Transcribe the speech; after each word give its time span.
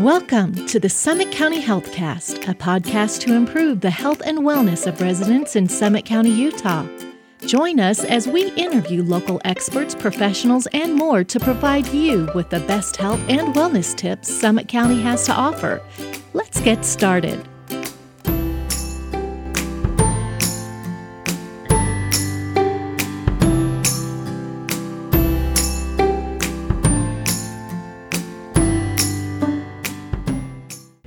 Welcome 0.00 0.66
to 0.68 0.80
the 0.80 0.88
Summit 0.88 1.30
County 1.30 1.62
Healthcast, 1.62 2.48
a 2.48 2.54
podcast 2.54 3.20
to 3.20 3.34
improve 3.34 3.82
the 3.82 3.90
health 3.90 4.22
and 4.24 4.38
wellness 4.38 4.86
of 4.86 4.98
residents 5.02 5.56
in 5.56 5.68
Summit 5.68 6.06
County, 6.06 6.30
Utah. 6.30 6.86
Join 7.44 7.78
us 7.78 8.02
as 8.04 8.26
we 8.26 8.50
interview 8.52 9.02
local 9.02 9.42
experts, 9.44 9.94
professionals, 9.94 10.66
and 10.68 10.94
more 10.94 11.22
to 11.24 11.38
provide 11.38 11.86
you 11.88 12.30
with 12.34 12.48
the 12.48 12.60
best 12.60 12.96
health 12.96 13.20
and 13.28 13.54
wellness 13.54 13.94
tips 13.94 14.32
Summit 14.32 14.68
County 14.68 15.02
has 15.02 15.26
to 15.26 15.34
offer. 15.34 15.82
Let's 16.32 16.62
get 16.62 16.86
started. 16.86 17.46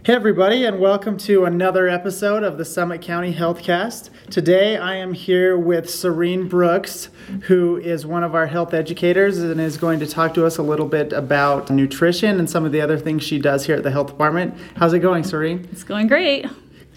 Hey, 0.05 0.15
everybody, 0.15 0.65
and 0.65 0.81
welcome 0.81 1.15
to 1.19 1.45
another 1.45 1.87
episode 1.87 2.43
of 2.43 2.57
the 2.57 2.65
Summit 2.65 3.01
County 3.01 3.33
Healthcast. 3.33 4.09
Today, 4.29 4.75
I 4.75 4.95
am 4.95 5.13
here 5.13 5.57
with 5.57 5.89
Serene 5.89 6.49
Brooks, 6.49 7.07
who 7.43 7.77
is 7.77 8.05
one 8.05 8.21
of 8.21 8.35
our 8.35 8.45
health 8.45 8.73
educators 8.73 9.37
and 9.37 9.61
is 9.61 9.77
going 9.77 10.01
to 10.01 10.05
talk 10.05 10.33
to 10.33 10.45
us 10.45 10.57
a 10.57 10.61
little 10.61 10.87
bit 10.87 11.13
about 11.13 11.69
nutrition 11.69 12.37
and 12.37 12.49
some 12.49 12.65
of 12.65 12.73
the 12.73 12.81
other 12.81 12.99
things 12.99 13.23
she 13.23 13.39
does 13.39 13.65
here 13.65 13.77
at 13.77 13.83
the 13.83 13.91
health 13.91 14.07
department. 14.07 14.53
How's 14.75 14.91
it 14.91 14.99
going, 14.99 15.23
Serene? 15.23 15.65
It's 15.71 15.85
going 15.85 16.07
great. 16.07 16.47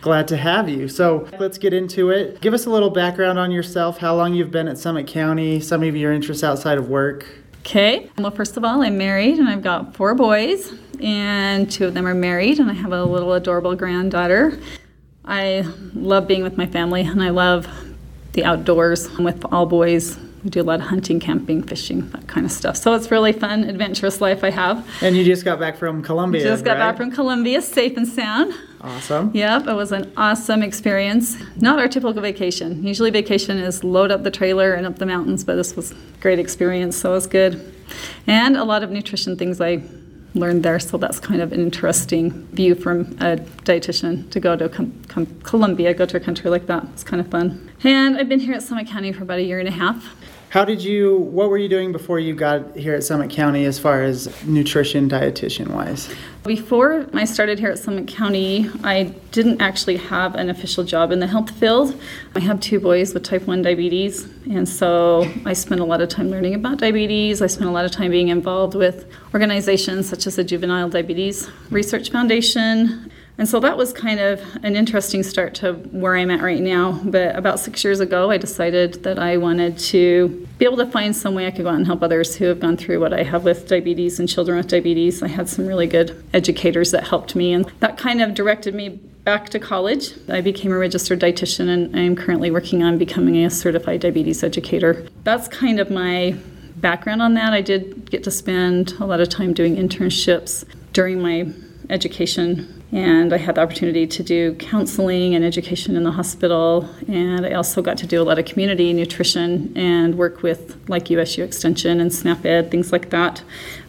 Glad 0.00 0.27
to 0.27 0.36
have 0.36 0.69
you. 0.69 0.88
So, 0.88 1.28
let's 1.38 1.59
get 1.59 1.73
into 1.73 2.11
it. 2.11 2.41
Give 2.41 2.55
us 2.55 2.66
a 2.66 2.70
little 2.70 2.91
background 2.91 3.38
on 3.38 3.52
yourself, 3.52 3.98
how 3.98 4.16
long 4.16 4.34
you've 4.34 4.50
been 4.50 4.66
at 4.66 4.78
Summit 4.78 5.06
County, 5.06 5.61
some 5.61 5.84
of 5.84 5.95
your 5.95 6.12
interests 6.12 6.42
outside 6.42 6.77
of 6.77 6.88
work. 6.88 7.25
Okay. 7.61 8.11
Well, 8.19 8.30
first 8.30 8.56
of 8.56 8.64
all, 8.64 8.83
I'm 8.83 8.97
married 8.97 9.38
and 9.38 9.48
I've 9.48 9.62
got 9.62 9.97
four 9.97 10.14
boys, 10.14 10.73
and 11.02 11.70
two 11.70 11.86
of 11.86 11.95
them 11.95 12.06
are 12.06 12.14
married, 12.14 12.59
and 12.59 12.70
I 12.70 12.74
have 12.74 12.92
a 12.92 13.05
little 13.05 13.32
adorable 13.32 13.75
granddaughter. 13.75 14.58
I 15.27 15.66
love 15.94 16.28
being 16.28 16.42
with 16.42 16.56
my 16.56 16.66
family 16.66 17.02
and 17.02 17.22
I 17.22 17.30
love 17.30 17.66
the 18.33 18.44
outdoors 18.44 19.11
with 19.19 19.44
all 19.52 19.67
boys. 19.67 20.19
We 20.44 20.50
do 20.50 20.61
a 20.61 20.62
lot 20.62 20.78
of 20.78 20.86
hunting, 20.86 21.19
camping, 21.19 21.64
fishing, 21.64 22.08
that 22.11 22.28
kind 22.28 22.47
of 22.47 22.52
stuff. 22.52 22.77
So 22.77 22.94
it's 22.94 23.11
really 23.11 23.33
fun, 23.33 23.64
adventurous 23.64 24.20
life 24.20 24.44
I 24.44 24.50
have. 24.50 24.89
And 25.02 25.17
you 25.17 25.24
just 25.24 25.44
got 25.44 25.58
back 25.58 25.77
from 25.77 26.02
Colombia. 26.02 26.44
Just 26.44 26.64
got 26.64 26.72
right? 26.72 26.78
back 26.78 26.97
from 26.97 27.11
Colombia, 27.11 27.61
safe 27.61 27.97
and 27.97 28.06
sound. 28.06 28.55
Awesome. 28.80 29.33
Yep, 29.34 29.67
it 29.67 29.72
was 29.72 29.91
an 29.91 30.12
awesome 30.17 30.62
experience. 30.62 31.36
Not 31.56 31.80
our 31.80 31.89
typical 31.89 32.22
vacation. 32.22 32.86
Usually, 32.86 33.11
vacation 33.11 33.58
is 33.58 33.83
load 33.83 34.12
up 34.12 34.22
the 34.22 34.30
trailer 34.30 34.74
and 34.74 34.86
up 34.86 34.98
the 34.98 35.06
mountains, 35.06 35.42
but 35.42 35.56
this 35.56 35.74
was 35.74 35.91
a 35.91 35.97
great 36.20 36.39
experience, 36.39 36.97
so 36.97 37.11
it 37.11 37.14
was 37.14 37.27
good. 37.27 37.74
And 38.28 38.56
a 38.56 38.62
lot 38.62 38.84
of 38.84 38.91
nutrition 38.92 39.36
things 39.36 39.61
I 39.61 39.83
learned 40.34 40.62
there, 40.62 40.78
so 40.78 40.98
that's 40.98 41.19
kind 41.19 41.41
of 41.41 41.52
an 41.52 41.60
interesting 41.60 42.46
view 42.48 42.74
from 42.74 43.00
a 43.20 43.36
dietitian 43.64 44.28
to 44.30 44.41
go 44.41 44.56
to 44.56 44.68
com- 44.68 44.92
com- 45.08 45.27
Colombia, 45.42 45.94
go 45.94 46.06
to 46.06 46.16
a 46.16 46.20
country 46.20 46.50
like 46.50 46.66
that. 46.66 46.84
It's 46.92 47.05
kind 47.05 47.20
of 47.20 47.28
fun. 47.28 47.70
And 47.84 48.16
I've 48.16 48.28
been 48.28 48.41
here 48.41 48.55
at 48.55 48.62
Summit 48.62 48.86
County 48.86 49.12
for 49.12 49.22
about 49.22 49.38
a 49.38 49.42
year 49.42 49.58
and 49.58 49.68
a 49.68 49.72
half. 49.72 50.14
How 50.56 50.64
did 50.64 50.82
you, 50.82 51.18
what 51.18 51.50
were 51.50 51.58
you 51.58 51.68
doing 51.68 51.92
before 51.92 52.18
you 52.18 52.34
got 52.34 52.74
here 52.74 52.94
at 52.94 53.04
Summit 53.04 53.28
County 53.28 53.66
as 53.66 53.78
far 53.78 54.02
as 54.02 54.26
nutrition 54.46 55.06
dietitian 55.06 55.68
wise? 55.68 56.08
Before 56.44 57.06
I 57.12 57.26
started 57.26 57.58
here 57.58 57.68
at 57.68 57.78
Summit 57.78 58.08
County, 58.08 58.70
I 58.82 59.12
didn't 59.32 59.60
actually 59.60 59.98
have 59.98 60.34
an 60.34 60.48
official 60.48 60.82
job 60.82 61.12
in 61.12 61.20
the 61.20 61.27
health 61.27 61.50
field. 61.50 62.00
I 62.34 62.40
have 62.40 62.58
two 62.60 62.80
boys 62.80 63.12
with 63.12 63.22
type 63.22 63.46
1 63.46 63.60
diabetes, 63.60 64.30
and 64.50 64.66
so 64.66 65.30
I 65.44 65.52
spent 65.52 65.82
a 65.82 65.84
lot 65.84 66.00
of 66.00 66.08
time 66.08 66.30
learning 66.30 66.54
about 66.54 66.78
diabetes. 66.78 67.42
I 67.42 67.48
spent 67.48 67.68
a 67.68 67.72
lot 67.74 67.84
of 67.84 67.90
time 67.90 68.10
being 68.10 68.28
involved 68.28 68.74
with 68.74 69.04
organizations 69.34 70.08
such 70.08 70.27
as 70.27 70.36
the 70.36 70.44
Juvenile 70.44 70.88
Diabetes 70.88 71.50
Research 71.68 72.10
Foundation. 72.10 73.12
And 73.39 73.47
so 73.47 73.61
that 73.61 73.77
was 73.77 73.92
kind 73.92 74.19
of 74.19 74.41
an 74.62 74.77
interesting 74.77 75.23
start 75.23 75.55
to 75.56 75.75
where 75.75 76.17
I'm 76.17 76.31
at 76.31 76.41
right 76.41 76.61
now. 76.61 77.01
But 77.05 77.37
about 77.37 77.61
six 77.61 77.85
years 77.85 78.01
ago, 78.01 78.30
I 78.30 78.39
decided 78.39 79.02
that 79.05 79.19
I 79.19 79.36
wanted 79.36 79.79
to 79.79 80.47
be 80.58 80.64
able 80.64 80.79
to 80.79 80.86
find 80.86 81.14
some 81.14 81.35
way 81.35 81.46
I 81.46 81.51
could 81.51 81.64
go 81.64 81.69
out 81.69 81.75
and 81.75 81.86
help 81.86 82.02
others 82.02 82.36
who 82.36 82.46
have 82.46 82.61
gone 82.61 82.79
through 82.79 83.01
what 83.01 83.13
I 83.13 83.25
have 83.25 83.45
with 83.45 83.69
diabetes 83.69 84.19
and 84.19 84.29
children 84.29 84.57
with 84.57 84.69
diabetes. 84.69 85.23
I 85.23 85.29
had 85.29 85.51
some 85.51 85.67
really 85.67 85.86
good 85.86 86.25
educators 86.33 86.92
that 86.92 87.08
helped 87.08 87.36
me, 87.36 87.52
and 87.52 87.70
that 87.80 87.98
kind 87.98 88.23
of 88.23 88.35
directed 88.35 88.75
me 88.75 88.89
back 88.89 89.51
to 89.51 89.58
college. 89.58 90.14
I 90.30 90.41
became 90.41 90.73
a 90.73 90.79
registered 90.79 91.20
dietitian, 91.20 91.69
and 91.69 91.95
I'm 91.95 92.17
currently 92.17 92.51
working 92.51 92.83
on 92.83 92.96
becoming 92.96 93.45
a 93.45 93.51
certified 93.51 94.01
diabetes 94.01 94.42
educator. 94.42 95.07
That's 95.25 95.46
kind 95.48 95.79
of 95.79 95.91
my 95.91 96.36
background 96.77 97.20
on 97.20 97.35
that. 97.35 97.52
I 97.52 97.61
did 97.61 98.11
get 98.11 98.25
to 98.25 98.30
spend 98.30 98.92
a 98.92 99.05
lot 99.05 99.20
of 99.20 99.29
time 99.29 99.52
doing 99.52 99.77
internships 99.77 100.64
during 100.92 101.20
my 101.20 101.52
education 101.91 102.76
and 102.92 103.33
I 103.33 103.39
had 103.39 103.57
the 103.57 103.63
opportunity 103.63 104.07
to 104.07 104.23
do 104.23 104.55
counseling 104.55 105.35
and 105.35 105.45
education 105.45 105.97
in 105.97 106.05
the 106.05 106.13
hospital. 106.13 106.89
And 107.08 107.45
I 107.45 107.52
also 107.52 107.83
got 107.83 107.98
to 107.98 108.07
do 108.07 108.23
a 108.23 108.24
lot 108.24 108.39
of 108.39 108.45
community 108.45 108.92
nutrition 108.92 109.73
and 109.77 110.17
work 110.17 110.42
with 110.42 110.79
like 110.89 111.11
USU 111.11 111.42
Extension 111.42 112.01
and 112.01 112.13
SNAP-Ed, 112.13 112.70
things 112.70 112.92
like 112.92 113.11
that, 113.11 113.42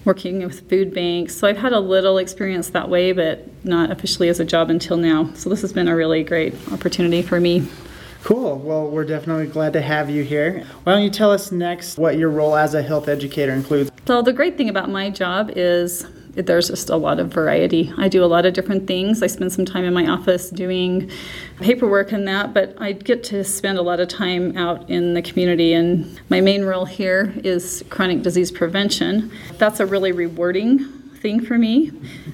working 0.03 0.43
with 0.43 0.67
food 0.67 0.93
banks. 0.93 1.35
So 1.35 1.47
I've 1.47 1.57
had 1.57 1.73
a 1.73 1.79
little 1.79 2.17
experience 2.17 2.69
that 2.71 2.89
way, 2.89 3.11
but 3.11 3.47
not 3.63 3.91
officially 3.91 4.29
as 4.29 4.39
a 4.39 4.45
job 4.45 4.71
until 4.71 4.97
now. 4.97 5.31
So 5.35 5.49
this 5.49 5.61
has 5.61 5.71
been 5.71 5.87
a 5.87 5.95
really 5.95 6.23
great 6.23 6.55
opportunity 6.71 7.21
for 7.21 7.39
me. 7.39 7.67
Cool. 8.23 8.57
Well, 8.57 8.89
we're 8.89 9.05
definitely 9.05 9.45
glad 9.45 9.73
to 9.73 9.81
have 9.81 10.09
you 10.09 10.23
here. 10.23 10.65
Why 10.83 10.93
don't 10.93 11.03
you 11.03 11.11
tell 11.11 11.31
us 11.31 11.51
next 11.51 11.97
what 11.97 12.17
your 12.17 12.29
role 12.29 12.55
as 12.55 12.73
a 12.73 12.81
health 12.81 13.07
educator 13.07 13.53
includes? 13.53 13.91
So, 14.05 14.21
the 14.21 14.33
great 14.33 14.57
thing 14.57 14.69
about 14.69 14.89
my 14.89 15.09
job 15.09 15.51
is 15.55 16.05
there's 16.45 16.67
just 16.67 16.89
a 16.89 16.95
lot 16.95 17.19
of 17.19 17.29
variety. 17.29 17.91
I 17.97 18.07
do 18.07 18.23
a 18.23 18.27
lot 18.27 18.45
of 18.45 18.53
different 18.53 18.87
things. 18.87 19.23
I 19.23 19.27
spend 19.27 19.51
some 19.51 19.65
time 19.65 19.83
in 19.83 19.93
my 19.93 20.07
office 20.07 20.49
doing 20.49 21.09
paperwork 21.59 22.11
and 22.11 22.27
that, 22.27 22.53
but 22.53 22.75
I 22.79 22.91
get 22.91 23.23
to 23.25 23.43
spend 23.43 23.77
a 23.77 23.81
lot 23.81 23.99
of 23.99 24.07
time 24.07 24.55
out 24.55 24.89
in 24.89 25.13
the 25.13 25.21
community. 25.21 25.73
And 25.73 26.19
my 26.29 26.41
main 26.41 26.63
role 26.63 26.85
here 26.85 27.33
is 27.43 27.83
chronic 27.89 28.21
disease 28.21 28.51
prevention. 28.51 29.31
That's 29.57 29.79
a 29.79 29.85
really 29.85 30.11
rewarding 30.11 30.79
thing 31.21 31.43
for 31.43 31.57
me. 31.57 31.91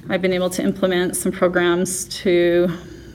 I've 0.09 0.21
been 0.21 0.33
able 0.33 0.49
to 0.51 0.63
implement 0.63 1.15
some 1.15 1.31
programs 1.31 2.05
to 2.21 2.69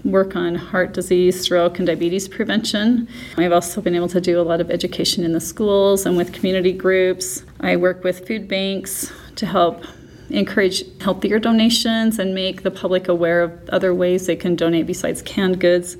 work 0.04 0.36
on 0.36 0.54
heart 0.54 0.94
disease, 0.94 1.40
stroke, 1.40 1.78
and 1.78 1.86
diabetes 1.86 2.28
prevention. 2.28 3.08
I've 3.36 3.52
also 3.52 3.80
been 3.80 3.94
able 3.94 4.08
to 4.08 4.20
do 4.20 4.40
a 4.40 4.42
lot 4.42 4.60
of 4.60 4.70
education 4.70 5.24
in 5.24 5.32
the 5.32 5.40
schools 5.40 6.06
and 6.06 6.16
with 6.16 6.32
community 6.32 6.72
groups. 6.72 7.42
I 7.60 7.76
work 7.76 8.04
with 8.04 8.26
food 8.26 8.48
banks 8.48 9.12
to 9.36 9.46
help 9.46 9.84
encourage 10.30 10.84
healthier 11.00 11.38
donations 11.38 12.18
and 12.18 12.34
make 12.34 12.62
the 12.62 12.70
public 12.70 13.08
aware 13.08 13.42
of 13.42 13.68
other 13.70 13.94
ways 13.94 14.26
they 14.26 14.36
can 14.36 14.54
donate 14.54 14.86
besides 14.86 15.22
canned 15.22 15.60
goods 15.60 15.96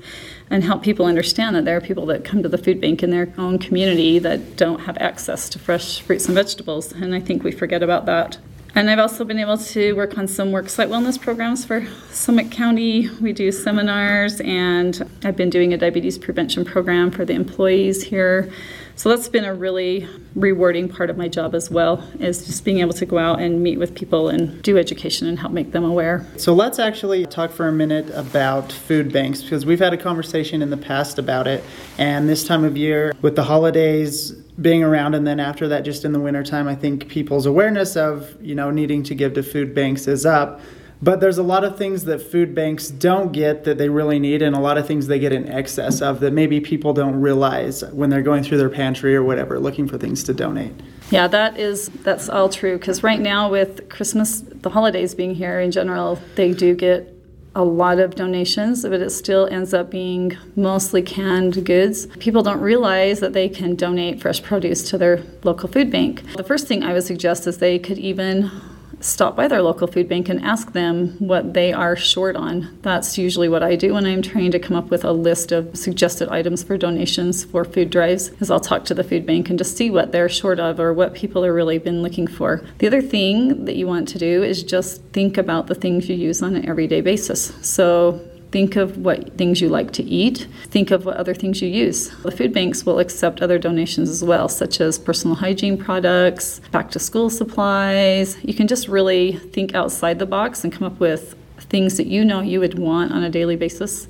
and 0.49 0.63
help 0.63 0.83
people 0.83 1.05
understand 1.05 1.55
that 1.55 1.65
there 1.65 1.77
are 1.77 1.81
people 1.81 2.05
that 2.05 2.23
come 2.23 2.41
to 2.43 2.49
the 2.49 2.57
food 2.57 2.81
bank 2.81 3.03
in 3.03 3.09
their 3.09 3.31
own 3.37 3.57
community 3.59 4.19
that 4.19 4.55
don't 4.55 4.81
have 4.81 4.97
access 4.97 5.49
to 5.49 5.59
fresh 5.59 6.01
fruits 6.01 6.25
and 6.25 6.35
vegetables 6.35 6.91
and 6.91 7.13
i 7.15 7.19
think 7.19 7.43
we 7.43 7.51
forget 7.51 7.83
about 7.83 8.05
that 8.05 8.37
and 8.75 8.89
I've 8.89 8.99
also 8.99 9.25
been 9.25 9.39
able 9.39 9.57
to 9.57 9.93
work 9.93 10.17
on 10.17 10.27
some 10.27 10.51
worksite 10.51 10.89
wellness 10.89 11.19
programs 11.19 11.65
for 11.65 11.87
Summit 12.11 12.51
County. 12.51 13.09
We 13.19 13.33
do 13.33 13.51
seminars, 13.51 14.39
and 14.41 15.09
I've 15.23 15.35
been 15.35 15.49
doing 15.49 15.73
a 15.73 15.77
diabetes 15.77 16.19
prevention 16.19 16.63
program 16.65 17.09
for 17.09 17.25
the 17.25 17.33
employees 17.33 18.03
here. 18.03 18.51
So 18.99 19.07
that's 19.07 19.29
been 19.29 19.45
a 19.45 19.53
really 19.53 20.05
rewarding 20.35 20.89
part 20.89 21.09
of 21.09 21.15
my 21.15 21.29
job 21.29 21.55
as 21.55 21.71
well, 21.71 22.05
is 22.19 22.45
just 22.45 22.65
being 22.65 22.79
able 22.79 22.91
to 22.91 23.05
go 23.05 23.17
out 23.17 23.39
and 23.39 23.63
meet 23.63 23.79
with 23.79 23.95
people 23.95 24.27
and 24.27 24.61
do 24.61 24.77
education 24.77 25.25
and 25.25 25.39
help 25.39 25.53
make 25.53 25.71
them 25.71 25.85
aware. 25.85 26.27
So 26.35 26.53
let's 26.53 26.79
actually 26.79 27.25
talk 27.25 27.51
for 27.51 27.69
a 27.69 27.71
minute 27.71 28.09
about 28.09 28.73
food 28.73 29.13
banks 29.13 29.41
because 29.41 29.65
we've 29.65 29.79
had 29.79 29.93
a 29.93 29.97
conversation 29.97 30.61
in 30.61 30.69
the 30.69 30.75
past 30.75 31.17
about 31.17 31.47
it. 31.47 31.63
And 31.97 32.27
this 32.27 32.45
time 32.45 32.65
of 32.65 32.75
year, 32.75 33.13
with 33.21 33.37
the 33.37 33.43
holidays 33.45 34.31
being 34.59 34.83
around 34.83 35.15
and 35.15 35.25
then 35.25 35.39
after 35.39 35.69
that 35.69 35.85
just 35.85 36.03
in 36.03 36.11
the 36.11 36.19
wintertime, 36.19 36.67
I 36.67 36.75
think 36.75 37.07
people's 37.07 37.45
awareness 37.45 37.95
of, 37.95 38.35
you 38.41 38.53
know, 38.53 38.69
needing 38.69 39.03
to 39.03 39.15
give 39.15 39.33
to 39.35 39.43
food 39.43 39.73
banks 39.73 40.09
is 40.09 40.25
up. 40.25 40.59
But 41.01 41.21
there's 41.21 41.37
a 41.37 41.43
lot 41.43 41.63
of 41.63 41.77
things 41.77 42.03
that 42.05 42.21
food 42.21 42.53
banks 42.53 42.89
don't 42.89 43.31
get 43.31 43.63
that 43.63 43.77
they 43.77 43.87
really 43.87 44.19
need, 44.19 44.41
and 44.41 44.55
a 44.55 44.59
lot 44.59 44.77
of 44.77 44.85
things 44.85 45.07
they 45.07 45.19
get 45.19 45.31
in 45.31 45.47
excess 45.47 46.01
of 46.01 46.19
that 46.19 46.33
maybe 46.33 46.59
people 46.59 46.93
don't 46.93 47.21
realize 47.21 47.83
when 47.85 48.09
they're 48.09 48.21
going 48.21 48.43
through 48.43 48.57
their 48.57 48.69
pantry 48.69 49.15
or 49.15 49.23
whatever, 49.23 49.59
looking 49.59 49.87
for 49.87 49.97
things 49.97 50.23
to 50.25 50.33
donate. 50.33 50.73
Yeah, 51.09 51.27
that 51.27 51.57
is 51.57 51.89
that's 52.03 52.27
all 52.27 52.49
true. 52.49 52.77
Because 52.77 53.01
right 53.01 53.19
now, 53.19 53.49
with 53.49 53.87
Christmas, 53.89 54.41
the 54.41 54.69
holidays 54.69 55.15
being 55.15 55.35
here 55.35 55.59
in 55.61 55.71
general, 55.71 56.19
they 56.35 56.53
do 56.53 56.75
get 56.75 57.15
a 57.55 57.63
lot 57.63 57.99
of 57.99 58.15
donations, 58.15 58.83
but 58.83 59.01
it 59.01 59.09
still 59.09 59.47
ends 59.47 59.73
up 59.73 59.89
being 59.89 60.37
mostly 60.55 61.01
canned 61.01 61.65
goods. 61.65 62.05
People 62.19 62.43
don't 62.43 62.61
realize 62.61 63.21
that 63.21 63.33
they 63.33 63.49
can 63.49 63.75
donate 63.75 64.21
fresh 64.21 64.43
produce 64.43 64.87
to 64.89 64.97
their 64.97 65.23
local 65.43 65.67
food 65.67 65.89
bank. 65.89 66.23
The 66.35 66.43
first 66.43 66.67
thing 66.67 66.83
I 66.83 66.93
would 66.93 67.03
suggest 67.03 67.47
is 67.47 67.57
they 67.57 67.79
could 67.79 67.97
even 67.97 68.51
stop 68.99 69.35
by 69.35 69.47
their 69.47 69.61
local 69.61 69.87
food 69.87 70.09
bank 70.09 70.29
and 70.29 70.43
ask 70.43 70.73
them 70.73 71.15
what 71.19 71.53
they 71.53 71.71
are 71.71 71.95
short 71.95 72.35
on. 72.35 72.77
That's 72.81 73.17
usually 73.17 73.49
what 73.49 73.63
I 73.63 73.75
do 73.75 73.93
when 73.93 74.05
I'm 74.05 74.21
trying 74.21 74.51
to 74.51 74.59
come 74.59 74.75
up 74.75 74.89
with 74.89 75.03
a 75.05 75.11
list 75.11 75.51
of 75.51 75.75
suggested 75.77 76.29
items 76.29 76.63
for 76.63 76.77
donations 76.77 77.43
for 77.43 77.63
food 77.63 77.89
drives 77.89 78.29
is 78.41 78.51
I'll 78.51 78.59
talk 78.59 78.85
to 78.85 78.93
the 78.93 79.03
food 79.03 79.25
bank 79.25 79.49
and 79.49 79.57
just 79.57 79.77
see 79.77 79.89
what 79.89 80.11
they're 80.11 80.29
short 80.29 80.59
of 80.59 80.79
or 80.79 80.93
what 80.93 81.13
people 81.13 81.43
have 81.43 81.53
really 81.53 81.77
been 81.77 82.01
looking 82.01 82.27
for. 82.27 82.61
The 82.79 82.87
other 82.87 83.01
thing 83.01 83.65
that 83.65 83.75
you 83.75 83.87
want 83.87 84.07
to 84.09 84.17
do 84.17 84.43
is 84.43 84.63
just 84.63 85.01
think 85.13 85.37
about 85.37 85.67
the 85.67 85.75
things 85.75 86.09
you 86.09 86.15
use 86.15 86.41
on 86.41 86.55
an 86.55 86.67
everyday 86.67 87.01
basis. 87.01 87.53
So 87.61 88.19
Think 88.51 88.75
of 88.75 88.97
what 88.97 89.37
things 89.37 89.61
you 89.61 89.69
like 89.69 89.91
to 89.93 90.03
eat. 90.03 90.47
Think 90.65 90.89
of 90.89 91.05
what 91.05 91.17
other 91.17 91.35
things 91.35 91.61
you 91.61 91.69
use. 91.69 92.09
The 92.23 92.31
food 92.31 92.51
banks 92.51 92.83
will 92.83 92.97
accept 92.97 93.41
other 93.41 93.59
donations 93.59 94.09
as 94.09 94.23
well, 94.23 94.49
such 94.49 94.81
as 94.81 94.97
personal 94.97 95.35
hygiene 95.35 95.77
products, 95.77 96.59
back 96.71 96.89
to 96.91 96.99
school 96.99 97.29
supplies. 97.29 98.43
You 98.43 98.55
can 98.55 98.67
just 98.67 98.87
really 98.87 99.33
think 99.33 99.75
outside 99.75 100.17
the 100.17 100.25
box 100.25 100.63
and 100.63 100.73
come 100.73 100.87
up 100.87 100.99
with 100.99 101.35
things 101.59 101.97
that 101.97 102.07
you 102.07 102.25
know 102.25 102.41
you 102.41 102.59
would 102.59 102.79
want 102.79 103.11
on 103.11 103.23
a 103.23 103.29
daily 103.29 103.55
basis 103.55 104.07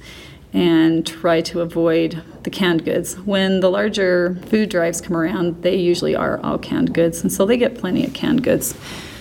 and 0.53 1.05
try 1.05 1.41
to 1.41 1.61
avoid 1.61 2.23
the 2.43 2.49
canned 2.49 2.85
goods. 2.85 3.19
When 3.19 3.59
the 3.59 3.69
larger 3.69 4.35
food 4.47 4.69
drives 4.69 5.01
come 5.01 5.15
around, 5.15 5.61
they 5.63 5.75
usually 5.75 6.15
are 6.15 6.39
all 6.43 6.57
canned 6.57 6.93
goods, 6.93 7.21
and 7.21 7.31
so 7.31 7.45
they 7.45 7.57
get 7.57 7.77
plenty 7.77 8.05
of 8.05 8.13
canned 8.13 8.43
goods. 8.43 8.73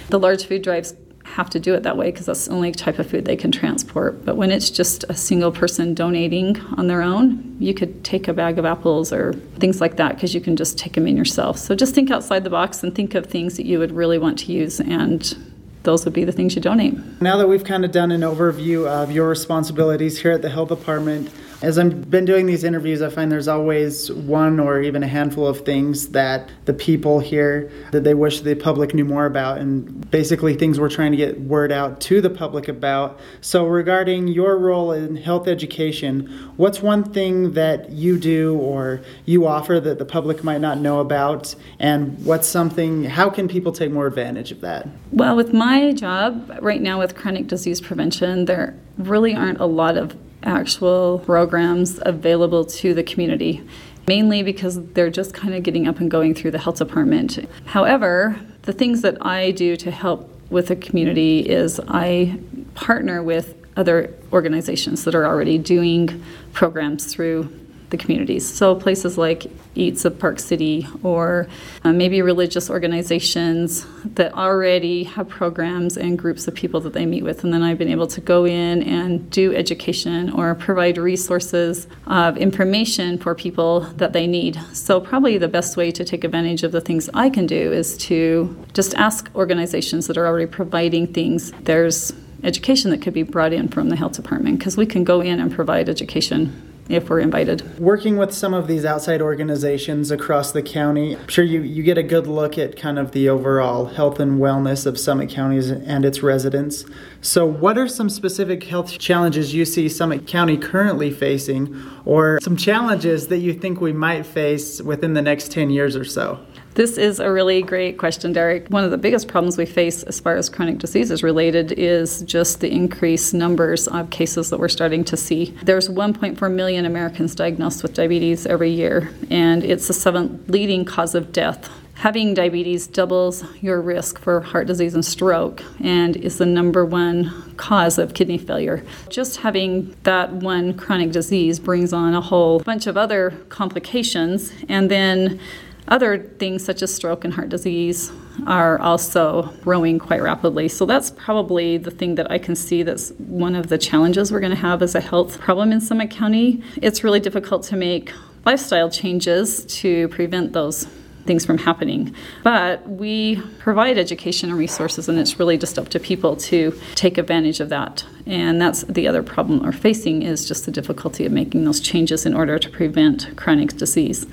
The 0.09 0.19
large 0.19 0.47
food 0.47 0.63
drives 0.63 0.95
have 1.35 1.51
to 1.51 1.61
do 1.61 1.75
it 1.75 1.83
that 1.83 1.97
way 1.97 2.11
because 2.11 2.27
that's 2.27 2.47
the 2.47 2.53
only 2.53 2.73
type 2.73 2.99
of 2.99 3.09
food 3.09 3.25
they 3.25 3.37
can 3.37 3.53
transport. 3.53 4.25
But 4.25 4.37
when 4.37 4.51
it's 4.51 4.71
just 4.71 5.05
a 5.09 5.15
single 5.15 5.53
person 5.53 5.95
donating 5.95 6.61
on 6.77 6.87
their 6.87 7.03
own, 7.03 7.57
you 7.61 7.75
could 7.75 8.05
take 8.05 8.29
a 8.29 8.33
bag 8.33 8.59
of 8.59 8.65
apples 8.65 9.13
or 9.13 9.35
things 9.59 9.81
like 9.81 9.97
that 9.97 10.15
because 10.15 10.35
you 10.35 10.41
can 10.41 10.57
just 10.57 10.79
take 10.79 10.95
them 10.95 11.07
in 11.07 11.17
yourself. 11.17 11.59
So 11.59 11.75
just 11.75 11.95
think 11.95 12.11
outside 12.11 12.45
the 12.45 12.51
box 12.51 12.83
and 12.83 12.95
think 12.95 13.15
of 13.15 13.27
things 13.27 13.57
that 13.57 13.67
you 13.67 13.79
would 13.79 13.93
really 13.93 14.19
want 14.19 14.39
to 14.41 14.53
use 14.53 14.81
and 14.81 15.37
those 15.85 16.05
would 16.05 16.15
be 16.15 16.25
the 16.25 16.33
things 16.33 16.55
you 16.55 16.61
donate. 16.63 16.95
Now 17.21 17.37
that 17.37 17.47
we've 17.47 17.65
kind 17.65 17.85
of 17.85 17.93
done 17.93 18.11
an 18.11 18.23
overview 18.23 18.87
of 18.87 19.11
your 19.11 19.29
responsibilities 19.29 20.21
here 20.21 20.33
at 20.33 20.43
the 20.43 20.51
health 20.51 20.69
department, 20.69 21.31
as 21.61 21.77
I've 21.77 22.09
been 22.09 22.25
doing 22.25 22.47
these 22.47 22.63
interviews, 22.63 23.03
I 23.03 23.11
find 23.11 23.33
there's 23.33 23.49
always 23.49 24.13
one 24.13 24.61
or 24.61 24.81
even 24.81 25.03
a 25.03 25.09
handful 25.09 25.47
of 25.47 25.65
things 25.65 26.09
that 26.11 26.49
the 26.67 26.73
people 26.73 27.19
here 27.19 27.71
that 27.91 28.05
they 28.05 28.15
wish 28.15 28.43
the 28.43 28.55
public 28.55 28.95
knew 28.95 29.05
more 29.05 29.27
about, 29.27 29.59
and 29.59 30.09
basically 30.11 30.55
things 30.55 30.79
we're 30.79 30.89
trying 30.89 31.11
to 31.11 31.17
get 31.17 31.41
word 31.41 31.73
out 31.73 32.01
to 32.03 32.21
the 32.21 32.31
public 32.31 32.69
about. 32.69 33.19
So, 33.41 33.67
regarding 33.67 34.29
your 34.29 34.57
role 34.57 34.93
in 34.93 35.17
health 35.17 35.49
education, 35.49 36.53
what's 36.57 36.81
one 36.81 37.03
thing 37.03 37.55
that 37.55 37.91
you 37.91 38.19
do 38.19 38.57
or 38.59 39.01
you 39.25 39.47
offer 39.47 39.81
that 39.81 39.99
the 39.99 40.05
public 40.05 40.45
might 40.45 40.61
not 40.61 40.79
know 40.79 41.01
about, 41.01 41.57
and 41.81 42.25
what's 42.25 42.47
something? 42.47 43.03
How 43.05 43.31
can 43.31 43.49
people 43.49 43.73
take 43.73 43.91
more 43.91 44.07
advantage 44.07 44.53
of 44.53 44.61
that? 44.61 44.87
Well, 45.11 45.35
with 45.35 45.53
my 45.53 45.93
job 45.93 46.57
right 46.61 46.81
now 46.81 47.01
with 47.01 47.17
chronic 47.17 47.49
disease 47.49 47.81
prevention, 47.81 48.45
there 48.45 48.77
really 48.97 49.35
aren't 49.35 49.59
a 49.59 49.67
lot 49.67 49.97
of 49.97 50.17
actual 50.43 51.21
programs 51.21 52.01
available 52.03 52.65
to 52.65 52.95
the 52.95 53.03
community, 53.03 53.63
mainly 54.07 54.43
because 54.43 54.83
they're 54.93 55.11
just 55.11 55.35
kind 55.35 55.55
of 55.55 55.63
getting 55.63 55.89
up 55.89 56.01
and 56.01 56.11
going 56.11 56.35
through 56.35 56.51
the 56.51 56.59
health 56.59 56.79
department. 56.79 57.49
However, 57.67 58.39
the 58.63 58.73
things 58.73 59.03
that 59.03 59.25
I 59.25 59.51
do 59.51 59.77
to 59.77 59.91
help 59.91 60.31
with 60.51 60.69
the 60.69 60.77
community 60.77 61.41
is 61.41 61.81
I 61.89 62.39
partner 62.75 63.23
with 63.23 63.55
other 63.77 64.15
organizations 64.33 65.05
that 65.05 65.15
are 65.15 65.25
already 65.25 65.59
doing 65.59 66.23
programs 66.53 67.07
through 67.07 67.49
the 67.91 67.97
communities. 67.97 68.49
So 68.49 68.75
places 68.75 69.17
like 69.17 69.47
Eats 69.75 70.05
of 70.05 70.19
Park 70.19 70.39
City 70.39 70.87
or 71.03 71.49
uh, 71.85 71.93
maybe 71.93 72.21
religious 72.23 72.69
organizations 72.69 73.87
that 74.05 74.33
already 74.35 75.05
have 75.05 75.29
programs 75.29 75.97
and 75.97 76.19
groups 76.19 76.49
of 76.49 76.55
people 76.55 76.81
that 76.81 76.93
they 76.93 77.07
meet 77.07 77.23
with. 77.23 77.45
And 77.45 77.53
then 77.53 77.63
I've 77.63 77.79
been 77.79 77.91
able 77.91 78.07
to 78.09 78.21
go 78.21 78.45
in 78.45 78.83
and 78.83 79.31
do 79.31 79.55
education 79.55 80.31
or 80.31 80.55
provide 80.55 80.99
resources 80.99 81.87
of 82.07 82.37
information 82.37 83.19
for 83.19 83.35
people 83.35 83.81
that 83.97 84.13
they 84.13 84.27
need. 84.27 84.61
So 84.73 85.01
probably 85.01 85.39
the 85.39 85.49
best 85.49 85.77
way 85.77 85.91
to 85.93 86.05
take 86.05 86.25
advantage 86.25 86.63
of 86.63 86.73
the 86.73 86.81
things 86.81 87.09
I 87.15 87.31
can 87.31 87.47
do 87.47 87.73
is 87.73 87.97
to 87.99 88.65
just 88.75 88.95
ask 88.95 89.31
organizations 89.35 90.07
that 90.09 90.17
are 90.17 90.27
already 90.27 90.47
providing 90.47 91.13
things. 91.13 91.53
There's 91.63 92.13
education 92.43 92.91
that 92.91 93.03
could 93.03 93.15
be 93.15 93.23
brought 93.23 93.53
in 93.53 93.69
from 93.69 93.89
the 93.89 93.97
health 93.97 94.13
department 94.13 94.59
because 94.59 94.77
we 94.77 94.87
can 94.87 95.05
go 95.05 95.21
in 95.21 95.41
and 95.41 95.53
provide 95.53 95.89
education 95.89 96.68
if 96.89 97.11
we're 97.11 97.21
invited. 97.21 97.79
Working 97.79 98.17
with 98.17 98.33
some 98.33 98.55
of 98.55 98.67
these 98.67 98.85
outside 98.85 99.21
organizations 99.21 100.11
across 100.11 100.53
the 100.53 100.63
county, 100.63 101.17
I'm 101.17 101.29
sure 101.29 101.45
you, 101.45 101.61
you 101.61 101.83
get 101.83 101.99
a 101.99 102.03
good 102.03 102.27
look 102.27 102.59
at 102.59 102.77
kind 102.77 102.99
of 102.99 103.13
the 103.13 103.29
overall 103.29 103.87
health 103.87 104.21
and 104.21 104.41
wellness 104.41 104.87
of 104.87 104.99
Summit 104.99 105.29
County 105.29 105.59
and 105.59 106.05
its 106.05 106.23
residents. 106.23 106.85
So, 107.21 107.45
what 107.45 107.77
are 107.79 107.89
some 107.89 108.09
specific 108.09 108.65
health 108.65 108.99
challenges 108.99 109.55
you 109.55 109.65
see 109.65 109.89
Summit 109.89 110.27
County 110.27 110.57
currently 110.57 111.11
facing, 111.11 111.75
or 112.05 112.39
some 112.41 112.57
challenges 112.57 113.29
that 113.29 113.39
you 113.39 113.53
think 113.53 113.81
we 113.81 113.93
might 113.93 114.25
face 114.25 114.81
within 114.81 115.15
the 115.15 115.23
next 115.23 115.51
10 115.51 115.71
years 115.71 115.97
or 115.97 116.05
so? 116.05 116.39
This 116.79 116.97
is 116.97 117.19
a 117.19 117.33
really 117.33 117.61
great 117.61 117.99
question, 117.99 118.33
Derek. 118.33 118.69
One 118.69 118.85
of 118.85 118.93
the 118.93 118.99
biggest 118.99 119.27
problems 119.27 119.59
we 119.59 119.67
face 119.67 120.05
as 120.05 120.21
far 120.21 120.37
as 120.37 120.49
chronic 120.49 120.79
diseases 120.79 121.25
related 121.25 121.73
is 121.73 122.23
just 122.23 122.61
the 122.61 122.71
increased 122.71 123.35
numbers 123.35 123.89
of 123.89 124.11
cases 124.11 124.51
that 124.51 124.61
we're 124.61 124.69
starting 124.69 125.03
to 125.07 125.17
see. 125.17 125.57
There's 125.65 125.89
1.4 125.89 126.55
million 126.55 126.85
Americans 126.85 127.35
diagnosed 127.35 127.83
with 127.83 127.95
diabetes 127.95 128.47
every 128.47 128.71
year, 128.71 129.11
and 129.29 129.65
it's 129.65 129.89
the 129.89 129.93
seventh 129.93 130.49
leading 130.49 130.85
cause 130.85 131.17
of 131.17 131.33
death 131.33 131.69
having 131.99 132.33
diabetes 132.33 132.87
doubles 132.87 133.43
your 133.61 133.81
risk 133.81 134.21
for 134.21 134.41
heart 134.41 134.69
disease 134.69 134.95
and 134.95 135.05
stroke 135.05 135.65
and 135.81 136.17
is 136.17 136.39
the 136.39 136.47
number 136.47 136.85
one 136.85 137.53
cause 137.57 137.99
of 137.99 138.15
kidney 138.15 138.39
failure. 138.39 138.85
Just 139.09 139.39
having 139.39 139.97
that 140.05 140.31
one 140.31 140.75
chronic 140.75 141.11
disease 141.11 141.59
brings 141.59 141.93
on 141.93 142.15
a 142.15 142.21
whole 142.21 142.61
bunch 142.61 142.87
of 142.87 142.97
other 142.97 143.33
complications 143.49 144.53
and 144.69 144.89
then 144.89 145.41
other 145.89 146.19
things 146.19 146.65
such 146.65 146.83
as 146.83 146.95
stroke 146.95 147.25
and 147.25 147.35
heart 147.35 147.49
disease 147.49 148.13
are 148.47 148.79
also 148.79 149.55
growing 149.63 149.99
quite 149.99 150.23
rapidly. 150.23 150.69
So 150.69 150.87
that's 150.87 151.11
probably 151.11 151.79
the 151.79 151.91
thing 151.91 152.15
that 152.17 152.31
I 152.31 152.39
can 152.39 152.55
see 152.55 152.83
that's 152.83 153.11
one 153.19 153.55
of 153.55 153.69
the 153.69 153.79
challenges 153.79 154.31
we're 154.31 154.41
going 154.41 154.55
to 154.55 154.57
have 154.57 154.83
as 154.83 154.95
a 154.95 155.01
health 155.01 155.41
problem 155.41 155.73
in 155.73 155.81
Summit 155.81 156.11
County. 156.11 156.63
It's 156.81 157.03
really 157.03 157.21
difficult 157.21 157.63
to 157.65 157.77
make 157.77 158.13
lifestyle 158.45 158.91
changes 158.91 159.65
to 159.67 160.09
prevent 160.09 160.53
those 160.53 160.87
things 161.25 161.45
from 161.45 161.59
happening. 161.59 162.15
But 162.43 162.89
we 162.89 163.43
provide 163.59 163.99
education 163.99 164.49
and 164.49 164.59
resources, 164.59 165.09
and 165.09 165.19
it's 165.19 165.39
really 165.39 165.59
just 165.59 165.79
up 165.79 165.89
to 165.91 166.01
people 166.01 166.37
to 166.37 166.79
take 166.95 167.19
advantage 167.19 167.61
of 167.61 167.69
that. 167.69 168.05
And 168.27 168.61
that's 168.61 168.83
the 168.85 169.07
other 169.07 169.23
problem 169.23 169.63
we're 169.63 169.73
facing 169.73 170.23
is 170.23 170.49
just 170.49 170.65
the 170.65 170.71
difficulty 170.71 171.27
of 171.27 171.33
making 171.33 171.65
those 171.65 171.81
changes 171.81 172.25
in 172.25 172.33
order 172.33 172.59
to 172.59 172.71
prevent 172.71 173.37
chronic 173.37 173.77
disease 173.77 174.27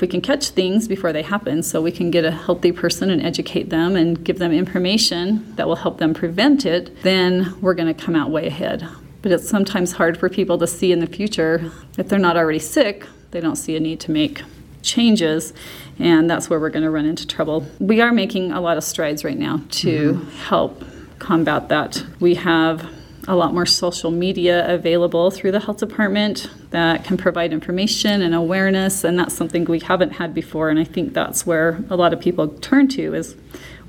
we 0.00 0.08
can 0.08 0.20
catch 0.20 0.48
things 0.48 0.88
before 0.88 1.12
they 1.12 1.22
happen 1.22 1.62
so 1.62 1.80
we 1.80 1.92
can 1.92 2.10
get 2.10 2.24
a 2.24 2.30
healthy 2.30 2.72
person 2.72 3.10
and 3.10 3.22
educate 3.22 3.70
them 3.70 3.94
and 3.94 4.24
give 4.24 4.38
them 4.38 4.52
information 4.52 5.54
that 5.56 5.68
will 5.68 5.76
help 5.76 5.98
them 5.98 6.14
prevent 6.14 6.66
it, 6.66 7.02
then 7.02 7.54
we're 7.60 7.74
going 7.74 7.92
to 7.92 8.04
come 8.04 8.16
out 8.16 8.30
way 8.30 8.46
ahead. 8.46 8.88
But 9.20 9.32
it's 9.32 9.48
sometimes 9.48 9.92
hard 9.92 10.18
for 10.18 10.28
people 10.28 10.58
to 10.58 10.66
see 10.66 10.92
in 10.92 10.98
the 10.98 11.06
future 11.06 11.70
if 11.98 12.08
they're 12.08 12.18
not 12.18 12.36
already 12.36 12.58
sick, 12.58 13.06
they 13.30 13.40
don't 13.40 13.56
see 13.56 13.76
a 13.76 13.80
need 13.80 14.00
to 14.00 14.10
make 14.10 14.42
changes, 14.82 15.52
and 15.98 16.28
that's 16.28 16.50
where 16.50 16.58
we're 16.58 16.70
going 16.70 16.84
to 16.84 16.90
run 16.90 17.06
into 17.06 17.26
trouble. 17.26 17.64
We 17.78 18.00
are 18.00 18.12
making 18.12 18.52
a 18.52 18.60
lot 18.60 18.76
of 18.76 18.84
strides 18.84 19.24
right 19.24 19.38
now 19.38 19.60
to 19.70 20.14
mm-hmm. 20.14 20.30
help 20.30 20.84
combat 21.18 21.68
that. 21.68 22.04
We 22.18 22.34
have 22.34 22.90
a 23.28 23.36
lot 23.36 23.54
more 23.54 23.66
social 23.66 24.10
media 24.10 24.66
available 24.72 25.30
through 25.30 25.52
the 25.52 25.60
health 25.60 25.78
department 25.78 26.48
that 26.70 27.04
can 27.04 27.16
provide 27.16 27.52
information 27.52 28.20
and 28.20 28.34
awareness 28.34 29.04
and 29.04 29.18
that's 29.18 29.34
something 29.34 29.64
we 29.64 29.78
haven't 29.78 30.10
had 30.10 30.34
before 30.34 30.70
and 30.70 30.78
i 30.78 30.84
think 30.84 31.12
that's 31.12 31.46
where 31.46 31.84
a 31.88 31.96
lot 31.96 32.12
of 32.12 32.20
people 32.20 32.48
turn 32.48 32.88
to 32.88 33.14
is 33.14 33.36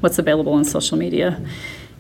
what's 0.02 0.20
available 0.20 0.54
on 0.54 0.64
social 0.64 0.98
media 0.98 1.44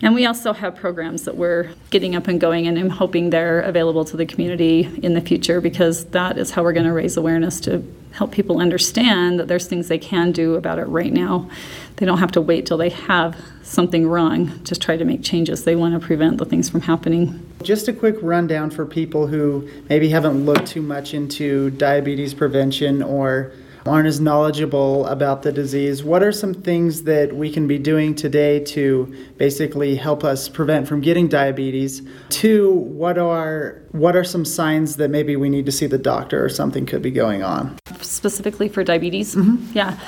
and 0.03 0.13
we 0.13 0.25
also 0.25 0.53
have 0.53 0.75
programs 0.75 1.23
that 1.23 1.35
we're 1.35 1.69
getting 1.89 2.15
up 2.15 2.27
and 2.27 2.39
going 2.39 2.67
and 2.67 2.77
i'm 2.77 2.89
hoping 2.89 3.29
they're 3.29 3.61
available 3.61 4.05
to 4.05 4.17
the 4.17 4.25
community 4.25 4.87
in 5.01 5.13
the 5.13 5.21
future 5.21 5.59
because 5.61 6.05
that 6.05 6.37
is 6.37 6.51
how 6.51 6.61
we're 6.61 6.73
going 6.73 6.85
to 6.85 6.93
raise 6.93 7.17
awareness 7.17 7.59
to 7.59 7.83
help 8.11 8.31
people 8.31 8.59
understand 8.59 9.39
that 9.39 9.47
there's 9.47 9.65
things 9.65 9.87
they 9.87 9.97
can 9.97 10.31
do 10.31 10.55
about 10.55 10.77
it 10.77 10.85
right 10.85 11.13
now 11.13 11.49
they 11.95 12.05
don't 12.05 12.19
have 12.19 12.31
to 12.33 12.41
wait 12.41 12.65
till 12.65 12.77
they 12.77 12.89
have 12.89 13.35
something 13.63 14.07
wrong 14.07 14.63
to 14.63 14.75
try 14.75 14.97
to 14.97 15.05
make 15.05 15.23
changes. 15.23 15.63
They 15.63 15.75
want 15.75 15.99
to 15.99 16.05
prevent 16.05 16.37
the 16.37 16.45
things 16.45 16.69
from 16.69 16.81
happening. 16.81 17.45
Just 17.63 17.87
a 17.87 17.93
quick 17.93 18.15
rundown 18.21 18.69
for 18.69 18.85
people 18.85 19.27
who 19.27 19.69
maybe 19.89 20.09
haven't 20.09 20.45
looked 20.45 20.67
too 20.67 20.81
much 20.81 21.13
into 21.13 21.71
diabetes 21.71 22.33
prevention 22.33 23.01
or 23.01 23.51
aren't 23.85 24.07
as 24.07 24.19
knowledgeable 24.19 25.05
about 25.07 25.43
the 25.43 25.51
disease. 25.51 26.03
What 26.03 26.23
are 26.23 26.31
some 26.31 26.53
things 26.53 27.03
that 27.03 27.35
we 27.35 27.51
can 27.51 27.67
be 27.67 27.77
doing 27.77 28.15
today 28.15 28.59
to 28.65 29.13
basically 29.37 29.95
help 29.95 30.23
us 30.23 30.47
prevent 30.47 30.87
from 30.87 31.01
getting 31.01 31.27
diabetes? 31.27 32.01
Two, 32.29 32.71
what 32.71 33.17
are 33.17 33.81
what 33.91 34.15
are 34.15 34.23
some 34.23 34.45
signs 34.45 34.95
that 34.97 35.09
maybe 35.09 35.35
we 35.35 35.49
need 35.49 35.65
to 35.65 35.71
see 35.71 35.85
the 35.85 35.97
doctor 35.97 36.43
or 36.43 36.49
something 36.49 36.85
could 36.85 37.01
be 37.01 37.11
going 37.11 37.43
on? 37.43 37.77
Specifically 38.01 38.69
for 38.69 38.83
diabetes? 38.83 39.35
Mm-hmm. 39.35 39.71
Yeah 39.73 39.99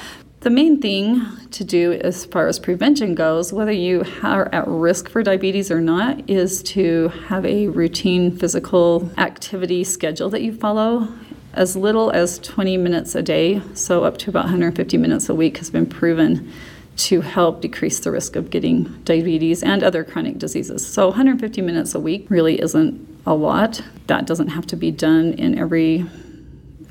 The 0.41 0.50
main 0.51 0.79
thing 0.79 1.25
to 1.51 1.63
do 1.63 1.94
as 1.94 2.25
far 2.25 2.48
as 2.48 2.60
prevention 2.60 3.15
goes, 3.15 3.51
whether 3.51 3.72
you 3.72 4.05
are 4.22 4.48
at 4.53 4.67
risk 4.67 5.10
for 5.10 5.24
diabetes 5.24 5.72
or 5.72 5.82
not, 5.82 6.29
is 6.29 6.62
to 6.63 7.08
have 7.27 7.46
a 7.46 7.67
routine 7.70 8.36
physical 8.38 9.10
activity 9.17 9.84
schedule 9.84 10.29
that 10.29 10.44
you 10.44 10.53
follow. 10.53 11.08
As 11.56 11.78
little 11.78 12.12
as 12.12 12.38
20 12.40 12.76
minutes 12.76 13.16
a 13.16 13.24
day, 13.24 13.62
so 13.74 14.04
up 14.04 14.18
to 14.18 14.30
about 14.30 14.44
150 14.44 14.98
minutes 14.98 15.30
a 15.30 15.34
week, 15.34 15.58
has 15.60 15.70
been 15.70 15.86
proven 15.86 16.52
to 16.98 17.22
help 17.22 17.62
decrease 17.62 17.98
the 18.02 18.12
risk 18.12 18.36
of 18.36 18.50
getting 18.50 18.84
diabetes 19.04 19.64
and 19.64 19.82
other 19.82 20.04
chronic 20.04 20.38
diseases. 20.38 20.86
So 20.86 21.08
150 21.08 21.62
minutes 21.62 21.96
a 21.96 22.00
week 22.02 22.30
really 22.30 22.60
isn't 22.62 23.22
a 23.26 23.34
lot. 23.34 23.82
That 24.08 24.26
doesn't 24.26 24.50
have 24.50 24.68
to 24.68 24.76
be 24.76 24.92
done 24.92 25.32
in 25.34 25.58
every 25.58 26.06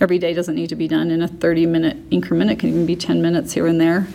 every 0.00 0.18
day 0.18 0.32
doesn't 0.32 0.56
need 0.56 0.70
to 0.70 0.76
be 0.76 0.88
done 0.88 1.10
in 1.10 1.20
a 1.22 1.28
30 1.28 1.66
minute 1.66 1.98
increment. 2.10 2.50
It 2.50 2.58
can 2.58 2.70
even 2.70 2.86
be 2.86 2.96
10 2.96 3.20
minutes 3.20 3.52
here 3.52 3.66
and 3.66 3.78
there. 3.78 4.08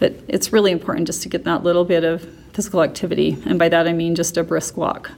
But 0.00 0.14
it's 0.28 0.52
really 0.52 0.70
important 0.70 1.06
just 1.06 1.22
to 1.22 1.30
get 1.30 1.44
that 1.44 1.64
little 1.64 1.84
bit 1.84 2.04
of 2.04 2.22
physical 2.52 2.82
activity. 2.82 3.38
And 3.46 3.58
by 3.58 3.70
that 3.70 3.88
I 3.88 3.94
mean 3.94 4.14
just 4.14 4.36
a 4.36 4.44
brisk 4.44 4.76
walk. 4.76 5.10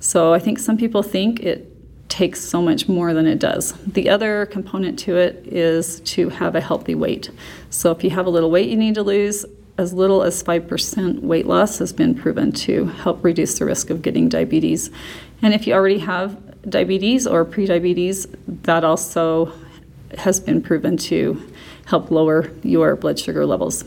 So 0.00 0.32
I 0.32 0.38
think 0.38 0.58
some 0.58 0.78
people 0.78 1.02
think 1.02 1.40
it 1.40 1.69
takes 2.10 2.40
so 2.40 2.60
much 2.60 2.88
more 2.88 3.14
than 3.14 3.26
it 3.26 3.38
does. 3.38 3.72
The 3.86 4.10
other 4.10 4.46
component 4.46 4.98
to 5.00 5.16
it 5.16 5.46
is 5.46 6.00
to 6.00 6.28
have 6.28 6.54
a 6.54 6.60
healthy 6.60 6.94
weight. 6.94 7.30
So 7.70 7.90
if 7.92 8.04
you 8.04 8.10
have 8.10 8.26
a 8.26 8.30
little 8.30 8.50
weight 8.50 8.68
you 8.68 8.76
need 8.76 8.96
to 8.96 9.02
lose, 9.02 9.46
as 9.78 9.94
little 9.94 10.22
as 10.22 10.42
5% 10.42 11.22
weight 11.22 11.46
loss 11.46 11.78
has 11.78 11.92
been 11.92 12.14
proven 12.14 12.52
to 12.52 12.86
help 12.86 13.24
reduce 13.24 13.58
the 13.58 13.64
risk 13.64 13.88
of 13.88 14.02
getting 14.02 14.28
diabetes. 14.28 14.90
And 15.40 15.54
if 15.54 15.66
you 15.66 15.72
already 15.72 16.00
have 16.00 16.36
diabetes 16.68 17.26
or 17.26 17.46
prediabetes, 17.46 18.26
that 18.64 18.84
also 18.84 19.54
has 20.18 20.38
been 20.38 20.60
proven 20.60 20.98
to 20.98 21.40
help 21.86 22.10
lower 22.10 22.52
your 22.62 22.94
blood 22.96 23.18
sugar 23.18 23.46
levels. 23.46 23.84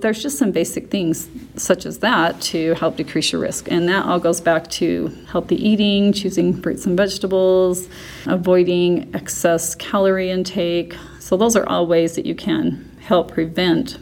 There's 0.00 0.22
just 0.22 0.38
some 0.38 0.52
basic 0.52 0.90
things 0.90 1.28
such 1.56 1.86
as 1.86 1.98
that 1.98 2.40
to 2.42 2.74
help 2.74 2.96
decrease 2.96 3.32
your 3.32 3.40
risk. 3.40 3.70
And 3.70 3.88
that 3.88 4.04
all 4.04 4.18
goes 4.18 4.40
back 4.40 4.68
to 4.72 5.08
healthy 5.30 5.56
eating, 5.56 6.12
choosing 6.12 6.60
fruits 6.60 6.86
and 6.86 6.96
vegetables, 6.96 7.88
avoiding 8.26 9.14
excess 9.14 9.74
calorie 9.74 10.30
intake. 10.30 10.94
So, 11.20 11.36
those 11.36 11.56
are 11.56 11.68
all 11.68 11.86
ways 11.86 12.14
that 12.16 12.26
you 12.26 12.34
can 12.34 12.88
help 13.00 13.32
prevent 13.32 13.98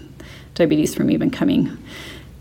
diabetes 0.55 0.95
from 0.95 1.11
even 1.11 1.31
coming. 1.31 1.77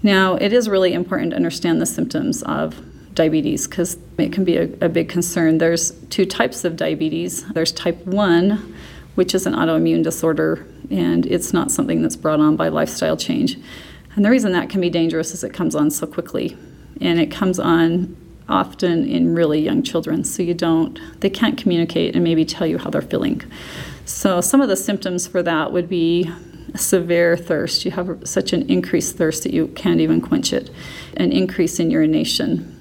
Now, 0.03 0.35
it 0.35 0.53
is 0.53 0.69
really 0.69 0.93
important 0.93 1.31
to 1.31 1.35
understand 1.35 1.81
the 1.81 1.85
symptoms 1.85 2.43
of 2.43 2.79
diabetes 3.15 3.67
because 3.67 3.97
it 4.17 4.31
can 4.31 4.43
be 4.43 4.57
a, 4.57 4.63
a, 4.81 4.89
big 4.89 5.09
concern. 5.09 5.57
There's 5.57 5.91
two 6.09 6.25
types 6.25 6.65
of 6.65 6.75
diabetes. 6.75 7.45
There's 7.53 7.71
type 7.71 8.05
1, 8.05 8.74
which 9.15 9.33
is 9.33 9.45
an 9.45 9.53
autoimmune 9.53 10.03
disorder, 10.03 10.65
and 10.89 11.25
it's 11.25 11.53
not 11.53 11.71
something 11.71 12.01
that's 12.01 12.15
brought 12.15 12.39
on 12.39 12.55
by 12.55 12.67
lifestyle 12.67 13.17
change. 13.17 13.57
And 14.15 14.23
the 14.23 14.29
reason 14.29 14.51
that 14.53 14.69
can 14.69 14.81
be 14.81 14.89
dangerous 14.89 15.33
is 15.33 15.43
it 15.43 15.53
comes 15.53 15.75
on 15.75 15.89
so 15.89 16.07
quickly, 16.07 16.57
and 17.01 17.19
it 17.19 17.31
comes 17.31 17.59
on 17.59 18.15
often 18.47 19.07
in 19.07 19.33
really 19.33 19.59
young 19.59 19.81
children, 19.81 20.23
so 20.23 20.43
you 20.43 20.53
don't, 20.53 20.99
they 21.21 21.29
can't 21.29 21.57
communicate 21.57 22.15
and 22.15 22.23
maybe 22.23 22.45
tell 22.45 22.67
you 22.67 22.77
how 22.77 22.89
they're 22.89 23.01
feeling. 23.01 23.41
So, 24.05 24.39
some 24.39 24.61
of 24.61 24.69
the 24.69 24.75
symptoms 24.75 25.25
for 25.25 25.41
that 25.41 25.71
would 25.71 25.89
be 25.89 26.29
severe 26.75 27.35
thirst. 27.35 27.85
You 27.85 27.91
have 27.91 28.19
such 28.23 28.53
an 28.53 28.69
increased 28.69 29.17
thirst 29.17 29.43
that 29.43 29.53
you 29.53 29.67
can't 29.69 29.99
even 29.99 30.21
quench 30.21 30.53
it, 30.53 30.69
an 31.17 31.31
increase 31.31 31.79
in 31.79 31.89
urination, 31.89 32.75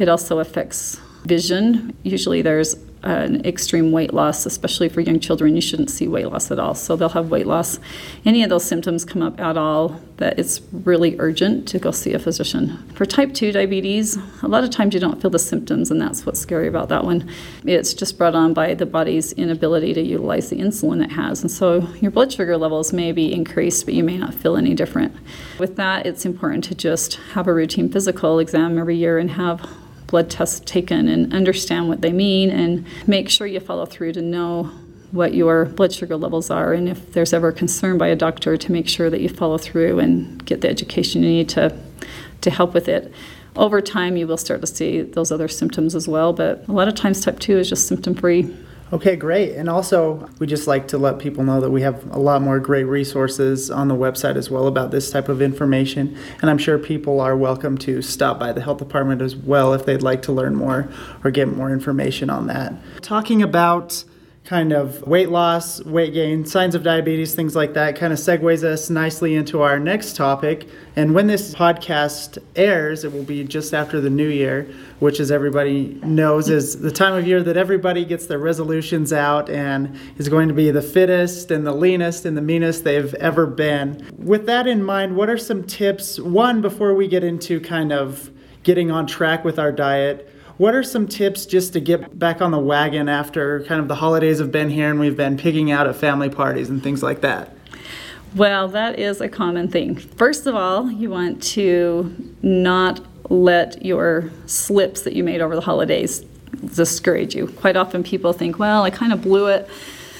it 0.00 0.08
also 0.08 0.38
affects 0.38 0.98
vision. 1.24 1.94
Usually 2.02 2.40
there's 2.40 2.74
an 3.02 3.44
extreme 3.46 3.92
weight 3.92 4.12
loss, 4.12 4.44
especially 4.46 4.88
for 4.88 5.00
young 5.00 5.20
children. 5.20 5.54
You 5.54 5.60
shouldn't 5.60 5.90
see 5.90 6.06
weight 6.06 6.26
loss 6.26 6.50
at 6.50 6.58
all. 6.58 6.74
So 6.74 6.96
they'll 6.96 7.08
have 7.10 7.30
weight 7.30 7.46
loss. 7.46 7.78
Any 8.24 8.42
of 8.42 8.50
those 8.50 8.64
symptoms 8.64 9.04
come 9.04 9.22
up 9.22 9.40
at 9.40 9.56
all, 9.56 10.00
that 10.18 10.38
it's 10.38 10.60
really 10.70 11.16
urgent 11.18 11.66
to 11.68 11.78
go 11.78 11.90
see 11.90 12.12
a 12.12 12.18
physician. 12.18 12.76
For 12.94 13.06
type 13.06 13.32
2 13.32 13.52
diabetes, 13.52 14.18
a 14.42 14.48
lot 14.48 14.64
of 14.64 14.70
times 14.70 14.92
you 14.92 15.00
don't 15.00 15.20
feel 15.20 15.30
the 15.30 15.38
symptoms, 15.38 15.90
and 15.90 16.00
that's 16.00 16.26
what's 16.26 16.38
scary 16.40 16.68
about 16.68 16.90
that 16.90 17.04
one. 17.04 17.30
It's 17.64 17.94
just 17.94 18.18
brought 18.18 18.34
on 18.34 18.52
by 18.52 18.74
the 18.74 18.84
body's 18.84 19.32
inability 19.32 19.94
to 19.94 20.02
utilize 20.02 20.50
the 20.50 20.56
insulin 20.56 21.02
it 21.02 21.12
has. 21.12 21.40
And 21.40 21.50
so 21.50 21.88
your 22.00 22.10
blood 22.10 22.32
sugar 22.32 22.58
levels 22.58 22.92
may 22.92 23.12
be 23.12 23.32
increased, 23.32 23.86
but 23.86 23.94
you 23.94 24.04
may 24.04 24.18
not 24.18 24.34
feel 24.34 24.56
any 24.56 24.74
different. 24.74 25.16
With 25.58 25.76
that, 25.76 26.04
it's 26.04 26.26
important 26.26 26.64
to 26.64 26.74
just 26.74 27.14
have 27.32 27.46
a 27.46 27.54
routine 27.54 27.90
physical 27.90 28.38
exam 28.40 28.78
every 28.78 28.96
year 28.96 29.18
and 29.18 29.30
have 29.30 29.66
blood 30.10 30.28
tests 30.28 30.60
taken 30.60 31.08
and 31.08 31.32
understand 31.32 31.88
what 31.88 32.00
they 32.00 32.12
mean 32.12 32.50
and 32.50 32.84
make 33.06 33.28
sure 33.28 33.46
you 33.46 33.60
follow 33.60 33.86
through 33.86 34.12
to 34.12 34.20
know 34.20 34.70
what 35.12 35.34
your 35.34 35.64
blood 35.64 35.92
sugar 35.92 36.16
levels 36.16 36.50
are 36.50 36.72
and 36.72 36.88
if 36.88 37.12
there's 37.12 37.32
ever 37.32 37.48
a 37.48 37.52
concern 37.52 37.98
by 37.98 38.06
a 38.08 38.16
doctor 38.16 38.56
to 38.56 38.70
make 38.70 38.88
sure 38.88 39.10
that 39.10 39.20
you 39.20 39.28
follow 39.28 39.58
through 39.58 39.98
and 39.98 40.44
get 40.46 40.60
the 40.60 40.68
education 40.68 41.22
you 41.22 41.28
need 41.28 41.48
to 41.48 41.74
to 42.40 42.50
help 42.50 42.74
with 42.74 42.88
it. 42.88 43.12
Over 43.56 43.80
time 43.80 44.16
you 44.16 44.26
will 44.26 44.36
start 44.36 44.60
to 44.60 44.66
see 44.66 45.02
those 45.02 45.32
other 45.32 45.48
symptoms 45.48 45.94
as 45.94 46.06
well, 46.06 46.32
but 46.32 46.66
a 46.68 46.72
lot 46.72 46.88
of 46.88 46.94
times 46.94 47.20
type 47.20 47.38
2 47.38 47.58
is 47.58 47.68
just 47.68 47.88
symptom 47.88 48.14
free. 48.14 48.54
Okay, 48.92 49.14
great. 49.14 49.54
And 49.54 49.68
also, 49.68 50.28
we 50.40 50.48
just 50.48 50.66
like 50.66 50.88
to 50.88 50.98
let 50.98 51.20
people 51.20 51.44
know 51.44 51.60
that 51.60 51.70
we 51.70 51.82
have 51.82 52.10
a 52.10 52.18
lot 52.18 52.42
more 52.42 52.58
great 52.58 52.84
resources 52.84 53.70
on 53.70 53.86
the 53.86 53.94
website 53.94 54.34
as 54.34 54.50
well 54.50 54.66
about 54.66 54.90
this 54.90 55.12
type 55.12 55.28
of 55.28 55.40
information. 55.40 56.18
And 56.42 56.50
I'm 56.50 56.58
sure 56.58 56.76
people 56.76 57.20
are 57.20 57.36
welcome 57.36 57.78
to 57.78 58.02
stop 58.02 58.40
by 58.40 58.52
the 58.52 58.60
health 58.60 58.78
department 58.78 59.22
as 59.22 59.36
well 59.36 59.74
if 59.74 59.86
they'd 59.86 60.02
like 60.02 60.22
to 60.22 60.32
learn 60.32 60.56
more 60.56 60.88
or 61.22 61.30
get 61.30 61.46
more 61.46 61.70
information 61.70 62.30
on 62.30 62.48
that. 62.48 62.74
Talking 63.00 63.42
about 63.42 64.02
kind 64.44 64.72
of 64.72 65.06
weight 65.06 65.28
loss, 65.28 65.84
weight 65.84 66.12
gain, 66.12 66.44
signs 66.44 66.74
of 66.74 66.82
diabetes, 66.82 67.34
things 67.34 67.54
like 67.54 67.74
that, 67.74 67.94
kind 67.94 68.12
of 68.12 68.18
segues 68.18 68.64
us 68.64 68.90
nicely 68.90 69.34
into 69.34 69.60
our 69.60 69.78
next 69.78 70.16
topic. 70.16 70.68
And 70.96 71.14
when 71.14 71.26
this 71.26 71.54
podcast 71.54 72.38
airs, 72.56 73.04
it 73.04 73.12
will 73.12 73.22
be 73.22 73.44
just 73.44 73.74
after 73.74 74.00
the 74.00 74.10
new 74.10 74.28
year, 74.28 74.68
which, 74.98 75.20
as 75.20 75.30
everybody 75.30 76.00
knows, 76.02 76.48
is 76.48 76.80
the 76.80 76.90
time 76.90 77.14
of 77.14 77.26
year 77.26 77.42
that 77.42 77.56
everybody 77.56 78.04
gets 78.04 78.26
their 78.26 78.38
resolutions 78.38 79.12
out 79.12 79.48
and 79.50 79.96
is 80.16 80.28
going 80.28 80.48
to 80.48 80.54
be 80.54 80.70
the 80.70 80.82
fittest 80.82 81.50
and 81.50 81.66
the 81.66 81.74
leanest 81.74 82.24
and 82.24 82.36
the 82.36 82.42
meanest 82.42 82.82
they've 82.82 83.14
ever 83.14 83.46
been. 83.46 84.04
With 84.18 84.46
that 84.46 84.66
in 84.66 84.82
mind, 84.82 85.16
what 85.16 85.30
are 85.30 85.38
some 85.38 85.62
tips? 85.64 86.18
One, 86.18 86.60
before 86.60 86.94
we 86.94 87.06
get 87.06 87.22
into 87.22 87.60
kind 87.60 87.92
of 87.92 88.30
getting 88.62 88.90
on 88.90 89.06
track 89.06 89.44
with 89.44 89.58
our 89.58 89.70
diet, 89.70 90.28
what 90.60 90.74
are 90.74 90.82
some 90.82 91.08
tips 91.08 91.46
just 91.46 91.72
to 91.72 91.80
get 91.80 92.18
back 92.18 92.42
on 92.42 92.50
the 92.50 92.58
wagon 92.58 93.08
after 93.08 93.64
kind 93.64 93.80
of 93.80 93.88
the 93.88 93.94
holidays 93.94 94.38
have 94.38 94.52
been 94.52 94.68
here 94.68 94.90
and 94.90 95.00
we've 95.00 95.16
been 95.16 95.34
pigging 95.38 95.70
out 95.70 95.86
at 95.86 95.96
family 95.96 96.28
parties 96.28 96.68
and 96.68 96.82
things 96.82 97.02
like 97.02 97.22
that? 97.22 97.56
Well, 98.36 98.68
that 98.68 98.98
is 98.98 99.22
a 99.22 99.28
common 99.30 99.68
thing. 99.68 99.96
First 99.96 100.46
of 100.46 100.54
all, 100.54 100.90
you 100.90 101.08
want 101.08 101.42
to 101.54 102.14
not 102.42 103.00
let 103.30 103.82
your 103.82 104.30
slips 104.44 105.00
that 105.00 105.14
you 105.14 105.24
made 105.24 105.40
over 105.40 105.54
the 105.54 105.62
holidays 105.62 106.26
discourage 106.74 107.34
you. 107.34 107.46
Quite 107.46 107.76
often 107.76 108.02
people 108.02 108.34
think, 108.34 108.58
well, 108.58 108.82
I 108.82 108.90
kind 108.90 109.14
of 109.14 109.22
blew 109.22 109.46
it, 109.46 109.66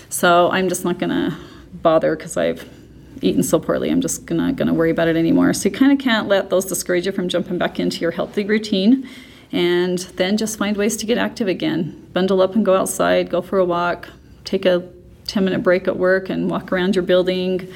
so 0.08 0.50
I'm 0.52 0.70
just 0.70 0.86
not 0.86 0.98
going 0.98 1.10
to 1.10 1.36
bother 1.82 2.16
because 2.16 2.38
I've 2.38 2.66
eaten 3.20 3.42
so 3.42 3.60
poorly. 3.60 3.90
I'm 3.90 4.00
just 4.00 4.24
gonna 4.24 4.54
gonna 4.54 4.72
worry 4.72 4.90
about 4.90 5.06
it 5.06 5.16
anymore. 5.16 5.52
So 5.52 5.68
you 5.68 5.74
kind 5.74 5.92
of 5.92 5.98
can't 5.98 6.26
let 6.26 6.48
those 6.48 6.64
discourage 6.64 7.04
you 7.04 7.12
from 7.12 7.28
jumping 7.28 7.58
back 7.58 7.78
into 7.78 8.00
your 8.00 8.12
healthy 8.12 8.44
routine 8.44 9.06
and 9.52 9.98
then 10.16 10.36
just 10.36 10.58
find 10.58 10.76
ways 10.76 10.96
to 10.98 11.06
get 11.06 11.18
active 11.18 11.48
again. 11.48 12.08
Bundle 12.12 12.40
up 12.40 12.54
and 12.54 12.64
go 12.64 12.76
outside, 12.76 13.30
go 13.30 13.42
for 13.42 13.58
a 13.58 13.64
walk, 13.64 14.08
take 14.44 14.64
a 14.64 14.88
10 15.26 15.44
minute 15.44 15.62
break 15.62 15.86
at 15.88 15.96
work 15.96 16.28
and 16.28 16.50
walk 16.50 16.72
around 16.72 16.94
your 16.94 17.02
building. 17.02 17.68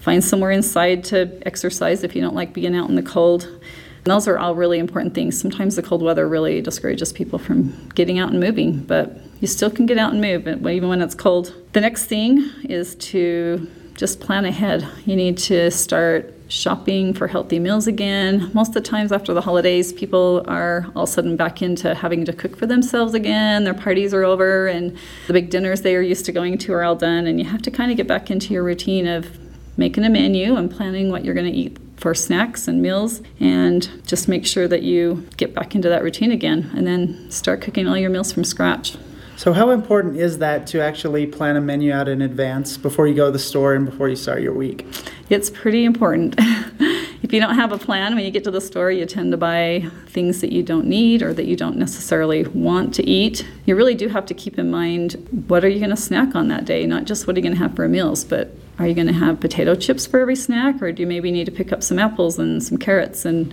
Find 0.00 0.22
somewhere 0.22 0.50
inside 0.50 1.04
to 1.04 1.40
exercise 1.46 2.04
if 2.04 2.14
you 2.14 2.20
don't 2.20 2.34
like 2.34 2.52
being 2.52 2.76
out 2.76 2.88
in 2.88 2.94
the 2.94 3.02
cold. 3.02 3.44
And 3.44 4.12
those 4.12 4.28
are 4.28 4.38
all 4.38 4.54
really 4.54 4.78
important 4.78 5.14
things. 5.14 5.40
Sometimes 5.40 5.76
the 5.76 5.82
cold 5.82 6.02
weather 6.02 6.28
really 6.28 6.60
discourages 6.60 7.12
people 7.12 7.38
from 7.38 7.88
getting 7.94 8.18
out 8.18 8.30
and 8.30 8.38
moving, 8.38 8.80
but 8.80 9.18
you 9.40 9.46
still 9.46 9.70
can 9.70 9.86
get 9.86 9.96
out 9.96 10.12
and 10.12 10.20
move 10.20 10.46
even 10.46 10.88
when 10.88 11.00
it's 11.00 11.14
cold. 11.14 11.54
The 11.72 11.80
next 11.80 12.04
thing 12.04 12.50
is 12.64 12.96
to 12.96 13.66
just 13.94 14.20
plan 14.20 14.44
ahead. 14.44 14.86
You 15.06 15.16
need 15.16 15.38
to 15.38 15.70
start 15.70 16.43
shopping 16.54 17.12
for 17.12 17.26
healthy 17.26 17.58
meals 17.58 17.86
again. 17.86 18.50
Most 18.54 18.68
of 18.68 18.74
the 18.74 18.80
times 18.80 19.12
after 19.12 19.34
the 19.34 19.40
holidays, 19.40 19.92
people 19.92 20.44
are 20.46 20.86
all 20.94 21.02
of 21.02 21.08
a 21.08 21.12
sudden 21.12 21.36
back 21.36 21.60
into 21.60 21.94
having 21.94 22.24
to 22.24 22.32
cook 22.32 22.56
for 22.56 22.66
themselves 22.66 23.14
again. 23.14 23.64
Their 23.64 23.74
parties 23.74 24.14
are 24.14 24.24
over, 24.24 24.66
and 24.66 24.96
the 25.26 25.32
big 25.32 25.50
dinners 25.50 25.82
they 25.82 25.96
are 25.96 26.00
used 26.00 26.24
to 26.26 26.32
going 26.32 26.58
to 26.58 26.72
are 26.72 26.84
all 26.84 26.96
done. 26.96 27.26
And 27.26 27.38
you 27.38 27.46
have 27.46 27.62
to 27.62 27.70
kind 27.70 27.90
of 27.90 27.96
get 27.96 28.06
back 28.06 28.30
into 28.30 28.54
your 28.54 28.62
routine 28.62 29.06
of 29.06 29.38
making 29.76 30.04
a 30.04 30.10
menu 30.10 30.56
and 30.56 30.70
planning 30.70 31.10
what 31.10 31.24
you're 31.24 31.34
going 31.34 31.50
to 31.50 31.58
eat 31.58 31.76
for 31.96 32.14
snacks 32.14 32.68
and 32.68 32.82
meals, 32.82 33.22
and 33.40 33.88
just 34.06 34.28
make 34.28 34.46
sure 34.46 34.68
that 34.68 34.82
you 34.82 35.26
get 35.36 35.54
back 35.54 35.74
into 35.74 35.88
that 35.88 36.02
routine 36.02 36.32
again 36.32 36.70
and 36.74 36.86
then 36.86 37.30
start 37.30 37.60
cooking 37.60 37.88
all 37.88 37.96
your 37.96 38.10
meals 38.10 38.32
from 38.32 38.44
scratch. 38.44 38.96
So, 39.36 39.52
how 39.52 39.70
important 39.70 40.16
is 40.16 40.38
that 40.38 40.66
to 40.68 40.80
actually 40.80 41.26
plan 41.26 41.56
a 41.56 41.60
menu 41.60 41.92
out 41.92 42.08
in 42.08 42.22
advance 42.22 42.76
before 42.76 43.08
you 43.08 43.14
go 43.14 43.26
to 43.26 43.32
the 43.32 43.38
store 43.38 43.74
and 43.74 43.84
before 43.84 44.08
you 44.08 44.14
start 44.14 44.42
your 44.42 44.54
week? 44.54 44.86
It's 45.34 45.50
pretty 45.50 45.84
important. 45.84 46.36
if 46.38 47.32
you 47.32 47.40
don't 47.40 47.56
have 47.56 47.72
a 47.72 47.76
plan 47.76 48.14
when 48.14 48.24
you 48.24 48.30
get 48.30 48.44
to 48.44 48.52
the 48.52 48.60
store, 48.60 48.92
you 48.92 49.04
tend 49.04 49.32
to 49.32 49.36
buy 49.36 49.90
things 50.06 50.40
that 50.42 50.52
you 50.52 50.62
don't 50.62 50.86
need 50.86 51.22
or 51.22 51.34
that 51.34 51.46
you 51.46 51.56
don't 51.56 51.76
necessarily 51.76 52.44
want 52.44 52.94
to 52.94 53.02
eat. 53.02 53.44
You 53.66 53.74
really 53.74 53.96
do 53.96 54.06
have 54.06 54.26
to 54.26 54.34
keep 54.34 54.60
in 54.60 54.70
mind 54.70 55.14
what 55.48 55.64
are 55.64 55.68
you 55.68 55.80
going 55.80 55.90
to 55.90 55.96
snack 55.96 56.36
on 56.36 56.46
that 56.48 56.66
day, 56.66 56.86
not 56.86 57.04
just 57.04 57.26
what 57.26 57.34
are 57.34 57.40
you 57.40 57.42
going 57.42 57.56
to 57.56 57.58
have 57.58 57.74
for 57.74 57.88
meals, 57.88 58.22
but 58.22 58.56
are 58.78 58.86
you 58.86 58.94
going 58.94 59.08
to 59.08 59.12
have 59.12 59.40
potato 59.40 59.74
chips 59.74 60.06
for 60.06 60.20
every 60.20 60.36
snack, 60.36 60.80
or 60.80 60.92
do 60.92 61.02
you 61.02 61.06
maybe 61.08 61.32
need 61.32 61.46
to 61.46 61.52
pick 61.52 61.72
up 61.72 61.82
some 61.82 61.98
apples 61.98 62.38
and 62.38 62.62
some 62.62 62.78
carrots 62.78 63.24
and 63.24 63.52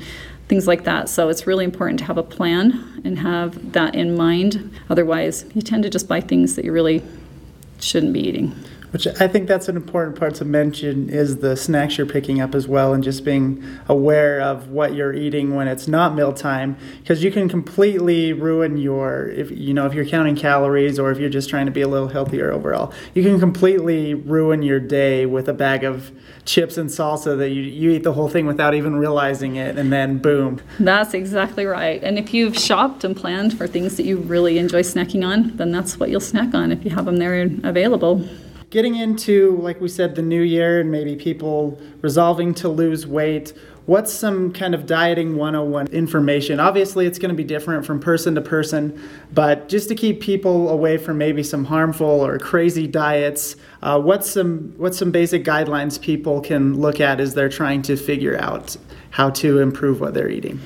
things 0.50 0.68
like 0.68 0.84
that? 0.84 1.10
So 1.10 1.30
it's 1.30 1.48
really 1.48 1.66
important 1.66 1.98
to 2.00 2.06
have 2.06 2.20
a 2.20 2.24
plan 2.24 3.02
and 3.04 3.18
have 3.18 3.72
that 3.72 3.96
in 3.96 4.16
mind. 4.16 4.72
Otherwise, 4.88 5.46
you 5.56 5.64
tend 5.64 5.82
to 5.82 5.90
just 5.90 6.08
buy 6.08 6.22
things 6.22 6.56
that 6.58 6.64
you 6.64 6.72
really 6.72 7.02
shouldn't 7.80 8.14
be 8.14 8.20
eating. 8.20 8.56
Which 8.92 9.08
I 9.08 9.28
think 9.28 9.48
that's 9.48 9.70
an 9.70 9.78
important 9.78 10.20
part 10.20 10.36
to 10.36 10.46
mention 10.46 11.10
is 11.10 11.38
the 11.38 11.56
snacks 11.56 11.98
you're 11.98 12.06
picking 12.06 12.42
up 12.42 12.54
as 12.54 12.68
well, 12.68 12.94
and 12.94 13.02
just 13.04 13.24
being 13.24 13.64
aware 13.88 14.42
of 14.42 14.68
what 14.68 14.94
you're 14.94 15.14
eating 15.14 15.56
when 15.56 15.70
it's 15.70 15.88
not 15.88 16.14
mealtime, 16.14 16.76
because 17.00 17.24
you 17.24 17.32
can 17.32 17.48
completely 17.48 18.34
ruin 18.34 18.78
your 18.78 19.28
if 19.30 19.50
you 19.50 19.74
know 19.74 19.86
if 19.86 19.94
you're 19.94 20.06
counting 20.06 20.36
calories 20.36 21.00
or 21.00 21.10
if 21.10 21.20
you're 21.20 21.30
just 21.30 21.50
trying 21.50 21.66
to 21.66 21.72
be 21.72 21.82
a 21.82 21.88
little 21.88 22.10
healthier 22.10 22.52
overall, 22.52 22.94
you 23.14 23.24
can 23.24 23.40
completely 23.40 24.14
ruin 24.14 24.62
your 24.62 24.80
day 24.80 25.26
with 25.26 25.48
a 25.48 25.54
bag 25.54 25.86
of 25.86 26.12
chips 26.44 26.78
and 26.78 26.90
salsa 26.90 27.38
that 27.38 27.50
you 27.50 27.62
you 27.62 27.92
eat 27.92 28.04
the 28.04 28.14
whole 28.14 28.28
thing 28.28 28.46
without 28.46 28.74
even 28.74 28.98
realizing 28.98 29.56
it, 29.56 29.78
and 29.78 29.92
then 29.94 30.18
boom. 30.18 30.60
That's 30.80 31.14
exactly 31.14 31.66
right. 31.66 32.04
And 32.04 32.20
if 32.20 32.34
you've 32.34 32.58
shopped 32.58 33.06
and 33.06 33.16
planned 33.16 33.58
for 33.58 33.68
things 33.68 33.96
that 33.96 34.04
you 34.04 34.18
really 34.18 34.58
enjoy 34.58 34.82
snacking 34.82 35.26
on, 35.26 35.56
then 35.56 35.72
that's 35.72 35.98
what 35.98 36.10
you'll 36.10 36.20
snack 36.20 36.54
on 36.54 36.74
if 36.74 36.84
you 36.84 36.92
have 36.92 37.06
them 37.06 37.18
there 37.18 37.50
available 37.64 38.28
getting 38.72 38.96
into, 38.96 39.58
like 39.58 39.80
we 39.80 39.90
said, 39.90 40.16
the 40.16 40.22
new 40.22 40.42
year 40.42 40.80
and 40.80 40.90
maybe 40.90 41.16
people 41.16 41.80
resolving 42.02 42.54
to 42.56 42.70
lose 42.70 43.06
weight, 43.06 43.54
what's 43.86 44.14
some 44.14 44.54
kind 44.54 44.74
of 44.74 44.86
dieting 44.86 45.36
101 45.36 45.88
information? 45.88 46.58
Obviously, 46.60 47.06
it's 47.06 47.20
going 47.20 47.30
to 47.30 47.36
be 47.36 47.44
different 47.44 47.86
from 47.86 48.00
person 48.00 48.34
to 48.34 48.42
person, 48.42 49.00
but 49.34 49.68
just 49.68 49.90
to 49.90 49.96
keep 49.96 50.22
people 50.22 50.70
away 50.70 50.98
from 50.98 51.18
maybe 51.18 51.44
some 51.44 51.66
harmful 51.66 52.08
or 52.08 52.40
crazy 52.40 52.88
diets, 52.88 53.58
uh, 53.84 54.00
what's 54.00 54.32
some 54.32 54.74
what's 54.78 54.98
some 54.98 55.12
basic 55.12 55.44
guidelines 55.44 56.00
people 56.00 56.40
can 56.40 56.80
look 56.80 57.02
at 57.02 57.20
as 57.20 57.34
they're 57.34 57.50
trying 57.50 57.82
to 57.82 57.98
figure 57.98 58.38
out 58.40 58.78
how 59.10 59.30
to 59.30 59.60
improve 59.60 60.00
what 60.00 60.14
they're 60.14 60.30
eating? 60.30 60.60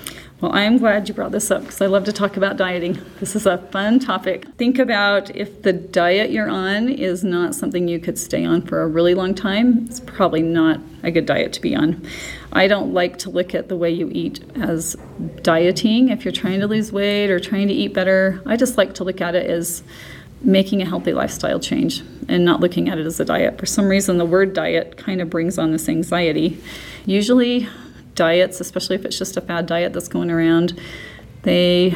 Well, 0.45 0.53
I 0.53 0.61
am 0.61 0.77
glad 0.77 1.09
you 1.09 1.15
brought 1.15 1.31
this 1.31 1.49
up 1.49 1.61
because 1.61 1.81
I 1.81 1.87
love 1.87 2.03
to 2.03 2.13
talk 2.13 2.37
about 2.37 2.55
dieting. 2.55 3.01
This 3.19 3.35
is 3.35 3.47
a 3.47 3.57
fun 3.57 3.97
topic. 3.97 4.45
Think 4.59 4.77
about 4.77 5.35
if 5.35 5.63
the 5.63 5.73
diet 5.73 6.29
you're 6.29 6.51
on 6.51 6.87
is 6.87 7.23
not 7.23 7.55
something 7.55 7.87
you 7.87 7.99
could 7.99 8.19
stay 8.19 8.45
on 8.45 8.61
for 8.61 8.83
a 8.83 8.87
really 8.87 9.15
long 9.15 9.33
time, 9.33 9.87
it's 9.89 9.99
probably 10.01 10.43
not 10.43 10.79
a 11.01 11.09
good 11.09 11.25
diet 11.25 11.51
to 11.53 11.61
be 11.61 11.75
on. 11.75 12.05
I 12.53 12.67
don't 12.67 12.93
like 12.93 13.17
to 13.19 13.31
look 13.31 13.55
at 13.55 13.69
the 13.69 13.75
way 13.75 13.89
you 13.89 14.11
eat 14.13 14.43
as 14.53 14.95
dieting 15.41 16.09
if 16.09 16.23
you're 16.23 16.31
trying 16.31 16.59
to 16.59 16.67
lose 16.67 16.91
weight 16.91 17.31
or 17.31 17.39
trying 17.39 17.67
to 17.69 17.73
eat 17.73 17.95
better. 17.95 18.39
I 18.45 18.55
just 18.55 18.77
like 18.77 18.93
to 18.95 19.03
look 19.03 19.21
at 19.21 19.33
it 19.33 19.49
as 19.49 19.81
making 20.43 20.79
a 20.83 20.85
healthy 20.85 21.13
lifestyle 21.13 21.59
change 21.59 22.03
and 22.29 22.45
not 22.45 22.59
looking 22.59 22.87
at 22.87 22.99
it 22.99 23.07
as 23.07 23.19
a 23.19 23.25
diet. 23.25 23.57
For 23.57 23.65
some 23.65 23.87
reason, 23.87 24.19
the 24.19 24.25
word 24.25 24.53
diet 24.53 24.95
kind 24.95 25.21
of 25.21 25.29
brings 25.31 25.57
on 25.57 25.71
this 25.71 25.89
anxiety. 25.89 26.61
Usually, 27.07 27.67
diets, 28.15 28.59
especially 28.59 28.95
if 28.95 29.05
it's 29.05 29.17
just 29.17 29.37
a 29.37 29.41
fad 29.41 29.65
diet 29.65 29.93
that's 29.93 30.07
going 30.07 30.31
around, 30.31 30.79
they 31.43 31.95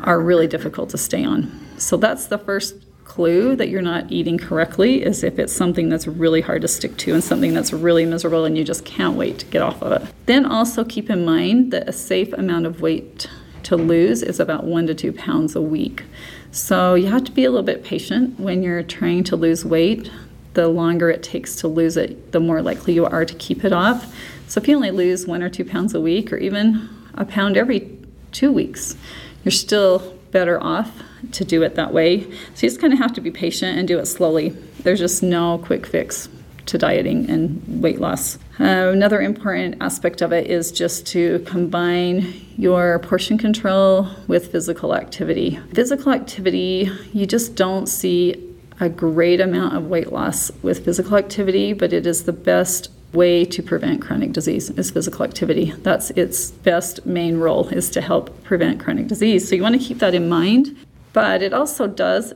are 0.00 0.20
really 0.20 0.46
difficult 0.46 0.90
to 0.90 0.98
stay 0.98 1.24
on. 1.24 1.50
So 1.78 1.96
that's 1.96 2.26
the 2.26 2.38
first 2.38 2.76
clue 3.04 3.56
that 3.56 3.68
you're 3.68 3.82
not 3.82 4.10
eating 4.12 4.38
correctly 4.38 5.02
is 5.02 5.24
if 5.24 5.38
it's 5.38 5.52
something 5.52 5.88
that's 5.88 6.06
really 6.06 6.40
hard 6.40 6.62
to 6.62 6.68
stick 6.68 6.96
to 6.98 7.14
and 7.14 7.24
something 7.24 7.54
that's 7.54 7.72
really 7.72 8.04
miserable 8.04 8.44
and 8.44 8.56
you 8.56 8.62
just 8.62 8.84
can't 8.84 9.16
wait 9.16 9.38
to 9.40 9.46
get 9.46 9.62
off 9.62 9.82
of 9.82 10.02
it. 10.02 10.08
Then 10.26 10.44
also 10.44 10.84
keep 10.84 11.10
in 11.10 11.24
mind 11.24 11.72
that 11.72 11.88
a 11.88 11.92
safe 11.92 12.32
amount 12.34 12.66
of 12.66 12.80
weight 12.80 13.28
to 13.64 13.76
lose 13.76 14.22
is 14.22 14.38
about 14.38 14.64
one 14.64 14.86
to 14.86 14.94
two 14.94 15.12
pounds 15.12 15.56
a 15.56 15.62
week. 15.62 16.04
So 16.52 16.94
you 16.94 17.06
have 17.06 17.24
to 17.24 17.32
be 17.32 17.44
a 17.44 17.50
little 17.50 17.64
bit 17.64 17.82
patient 17.82 18.38
when 18.38 18.62
you're 18.62 18.82
trying 18.82 19.24
to 19.24 19.36
lose 19.36 19.64
weight. 19.64 20.10
The 20.54 20.68
longer 20.68 21.10
it 21.10 21.22
takes 21.22 21.56
to 21.56 21.68
lose 21.68 21.96
it, 21.96 22.32
the 22.32 22.40
more 22.40 22.62
likely 22.62 22.94
you 22.94 23.04
are 23.04 23.24
to 23.24 23.34
keep 23.34 23.64
it 23.64 23.72
off. 23.72 24.14
So 24.48 24.60
if 24.60 24.66
you 24.66 24.74
only 24.74 24.90
lose 24.90 25.26
one 25.26 25.42
or 25.42 25.50
two 25.50 25.64
pounds 25.64 25.94
a 25.94 26.00
week, 26.00 26.32
or 26.32 26.38
even 26.38 26.88
a 27.14 27.24
pound 27.24 27.56
every 27.56 27.98
two 28.32 28.50
weeks, 28.50 28.96
you're 29.44 29.52
still 29.52 30.18
better 30.30 30.62
off 30.62 30.90
to 31.32 31.44
do 31.44 31.62
it 31.62 31.74
that 31.74 31.92
way. 31.92 32.22
So 32.22 32.28
you 32.30 32.68
just 32.68 32.80
kind 32.80 32.92
of 32.92 32.98
have 32.98 33.12
to 33.14 33.20
be 33.20 33.30
patient 33.30 33.78
and 33.78 33.86
do 33.86 33.98
it 33.98 34.06
slowly. 34.06 34.50
There's 34.82 35.00
just 35.00 35.22
no 35.22 35.58
quick 35.58 35.86
fix 35.86 36.28
to 36.66 36.78
dieting 36.78 37.28
and 37.30 37.82
weight 37.82 38.00
loss. 38.00 38.36
Uh, 38.60 38.90
another 38.92 39.20
important 39.20 39.76
aspect 39.80 40.20
of 40.20 40.32
it 40.32 40.50
is 40.50 40.72
just 40.72 41.06
to 41.08 41.38
combine 41.40 42.34
your 42.56 42.98
portion 43.00 43.38
control 43.38 44.08
with 44.26 44.52
physical 44.52 44.94
activity. 44.94 45.58
Physical 45.74 46.12
activity, 46.12 46.90
you 47.12 47.26
just 47.26 47.54
don't 47.54 47.86
see 47.86 48.44
a 48.80 48.88
great 48.88 49.40
amount 49.40 49.76
of 49.76 49.86
weight 49.88 50.12
loss 50.12 50.50
with 50.62 50.84
physical 50.84 51.16
activity, 51.16 51.72
but 51.72 51.92
it 51.92 52.06
is 52.06 52.24
the 52.24 52.32
best 52.32 52.90
way 53.12 53.44
to 53.44 53.62
prevent 53.62 54.02
chronic 54.02 54.32
disease 54.32 54.70
is 54.70 54.90
physical 54.90 55.24
activity. 55.24 55.72
That's 55.82 56.10
its 56.10 56.50
best 56.50 57.06
main 57.06 57.38
role 57.38 57.68
is 57.68 57.90
to 57.90 58.00
help 58.00 58.44
prevent 58.44 58.80
chronic 58.80 59.06
disease. 59.06 59.48
So 59.48 59.54
you 59.54 59.62
want 59.62 59.80
to 59.80 59.86
keep 59.86 59.98
that 59.98 60.14
in 60.14 60.28
mind, 60.28 60.76
but 61.12 61.42
it 61.42 61.52
also 61.52 61.86
does 61.86 62.34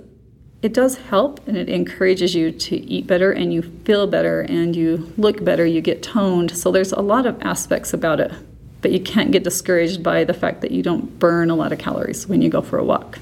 it 0.63 0.73
does 0.73 0.97
help 0.97 1.47
and 1.49 1.57
it 1.57 1.69
encourages 1.69 2.37
you 2.37 2.53
to 2.53 2.77
eat 2.77 3.05
better 3.09 3.33
and 3.33 3.53
you 3.53 3.63
feel 3.63 4.07
better 4.07 4.43
and 4.43 4.77
you 4.77 5.13
look 5.19 5.45
better, 5.45 5.67
you 5.67 5.81
get 5.81 6.05
toned. 6.05 6.57
So 6.57 6.71
there's 6.71 6.93
a 6.93 7.01
lot 7.01 7.27
of 7.27 7.43
aspects 7.43 7.93
about 7.93 8.21
it. 8.21 8.33
But 8.81 8.93
you 8.93 9.01
can't 9.01 9.33
get 9.33 9.43
discouraged 9.43 10.05
by 10.05 10.23
the 10.23 10.35
fact 10.35 10.61
that 10.61 10.71
you 10.71 10.83
don't 10.83 11.19
burn 11.19 11.51
a 11.51 11.57
lot 11.57 11.73
of 11.73 11.81
calories 11.81 12.29
when 12.29 12.43
you 12.43 12.49
go 12.49 12.63
for 12.63 12.79
a 12.79 12.85
walk. 12.85 13.19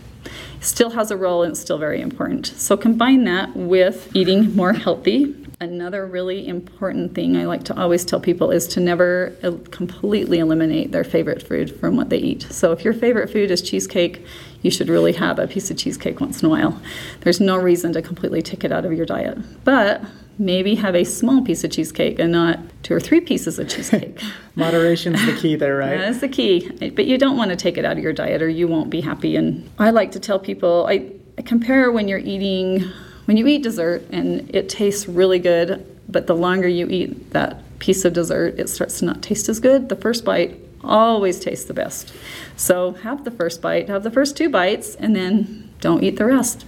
Still 0.60 0.90
has 0.90 1.10
a 1.10 1.16
role 1.16 1.42
and 1.42 1.52
it's 1.52 1.60
still 1.60 1.78
very 1.78 2.00
important. 2.00 2.46
So 2.46 2.76
combine 2.76 3.24
that 3.24 3.56
with 3.56 4.14
eating 4.14 4.54
more 4.54 4.72
healthy 4.72 5.34
Another 5.62 6.06
really 6.06 6.48
important 6.48 7.14
thing 7.14 7.36
I 7.36 7.44
like 7.44 7.64
to 7.64 7.78
always 7.78 8.02
tell 8.06 8.18
people 8.18 8.50
is 8.50 8.66
to 8.68 8.80
never 8.80 9.36
uh, 9.42 9.52
completely 9.70 10.38
eliminate 10.38 10.90
their 10.90 11.04
favorite 11.04 11.46
food 11.46 11.78
from 11.78 11.98
what 11.98 12.08
they 12.08 12.16
eat. 12.16 12.44
So 12.44 12.72
if 12.72 12.82
your 12.82 12.94
favorite 12.94 13.28
food 13.28 13.50
is 13.50 13.60
cheesecake, 13.60 14.24
you 14.62 14.70
should 14.70 14.88
really 14.88 15.12
have 15.12 15.38
a 15.38 15.46
piece 15.46 15.70
of 15.70 15.76
cheesecake 15.76 16.18
once 16.18 16.40
in 16.40 16.46
a 16.46 16.48
while. 16.48 16.80
There's 17.20 17.40
no 17.40 17.58
reason 17.58 17.92
to 17.92 18.00
completely 18.00 18.40
take 18.40 18.64
it 18.64 18.72
out 18.72 18.86
of 18.86 18.94
your 18.94 19.04
diet. 19.04 19.36
But 19.62 20.00
maybe 20.38 20.74
have 20.76 20.94
a 20.94 21.04
small 21.04 21.42
piece 21.42 21.64
of 21.64 21.70
cheesecake 21.70 22.18
and 22.18 22.32
not 22.32 22.58
two 22.82 22.94
or 22.94 23.00
three 23.00 23.20
pieces 23.20 23.58
of 23.58 23.68
cheesecake. 23.68 24.20
Moderation's 24.56 25.24
the 25.26 25.36
key 25.36 25.56
there, 25.56 25.76
right? 25.76 25.98
That's 25.98 26.20
the 26.20 26.28
key. 26.28 26.90
But 26.90 27.06
you 27.06 27.18
don't 27.18 27.36
want 27.36 27.50
to 27.50 27.56
take 27.56 27.76
it 27.76 27.84
out 27.84 27.96
of 27.96 28.02
your 28.02 28.12
diet 28.12 28.42
or 28.42 28.48
you 28.48 28.68
won't 28.68 28.90
be 28.90 29.00
happy. 29.00 29.36
And 29.36 29.68
I 29.78 29.90
like 29.90 30.12
to 30.12 30.20
tell 30.20 30.38
people 30.38 30.86
I, 30.88 31.12
I 31.38 31.42
compare 31.42 31.90
when 31.92 32.08
you're 32.08 32.18
eating 32.18 32.90
when 33.26 33.36
you 33.36 33.46
eat 33.46 33.62
dessert 33.62 34.04
and 34.10 34.52
it 34.52 34.68
tastes 34.68 35.06
really 35.06 35.38
good, 35.38 35.86
but 36.08 36.26
the 36.26 36.34
longer 36.34 36.66
you 36.66 36.88
eat 36.88 37.30
that 37.30 37.62
piece 37.78 38.04
of 38.04 38.12
dessert, 38.12 38.58
it 38.58 38.68
starts 38.68 38.98
to 38.98 39.04
not 39.04 39.22
taste 39.22 39.48
as 39.48 39.60
good. 39.60 39.88
The 39.88 39.94
first 39.94 40.24
bite 40.24 40.58
always 40.82 41.38
tastes 41.38 41.66
the 41.66 41.74
best. 41.74 42.12
So 42.56 42.92
have 42.92 43.24
the 43.24 43.30
first 43.30 43.62
bite, 43.62 43.88
have 43.88 44.02
the 44.02 44.10
first 44.10 44.36
two 44.36 44.48
bites, 44.48 44.94
and 44.94 45.14
then 45.14 45.72
don't 45.80 46.02
eat 46.02 46.16
the 46.16 46.24
rest. 46.24 46.64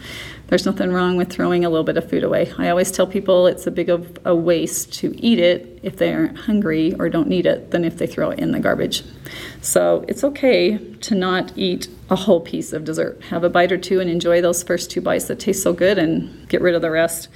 There's 0.53 0.67
nothing 0.67 0.93
wrong 0.93 1.17
with 1.17 1.31
throwing 1.31 1.65
a 1.65 1.71
little 1.71 1.83
bit 1.83 1.97
of 1.97 2.11
food 2.11 2.23
away. 2.23 2.53
I 2.59 2.69
always 2.69 2.93
tell 2.93 3.07
people 3.07 3.47
it's 3.47 3.67
a 3.67 3.71
big 3.71 3.89
of 3.89 4.19
a 4.27 4.37
waste 4.37 4.93
to 4.99 5.19
eat 5.19 5.39
it 5.39 5.81
if 5.83 5.97
they 5.97 6.13
aren't 6.13 6.37
hungry 6.37 6.93
or 6.99 7.09
don't 7.09 7.27
need 7.27 7.47
it 7.47 7.71
than 7.71 7.87
if 7.87 7.97
they 7.97 8.07
throw 8.07 8.29
it 8.29 8.39
in 8.39 8.53
the 8.53 8.61
garbage. 8.61 9.03
So 9.63 10.05
it's 10.09 10.23
okay 10.23 10.77
to 10.77 11.15
not 11.15 11.57
eat 11.57 11.89
a 12.11 12.17
whole 12.17 12.41
piece 12.41 12.75
of 12.75 12.85
dessert. 12.85 13.23
Have 13.31 13.45
a 13.45 13.49
bite 13.49 13.73
or 13.73 13.79
two 13.79 13.99
and 13.99 14.11
enjoy 14.11 14.43
those 14.43 14.63
first 14.63 14.91
two 14.91 15.01
bites 15.01 15.25
that 15.29 15.41
taste 15.41 15.63
so 15.63 15.73
good 15.73 15.97
and 15.97 16.47
get 16.51 16.61
rid 16.61 16.75
of 16.75 16.83
the 16.83 16.91
rest. 16.91 17.29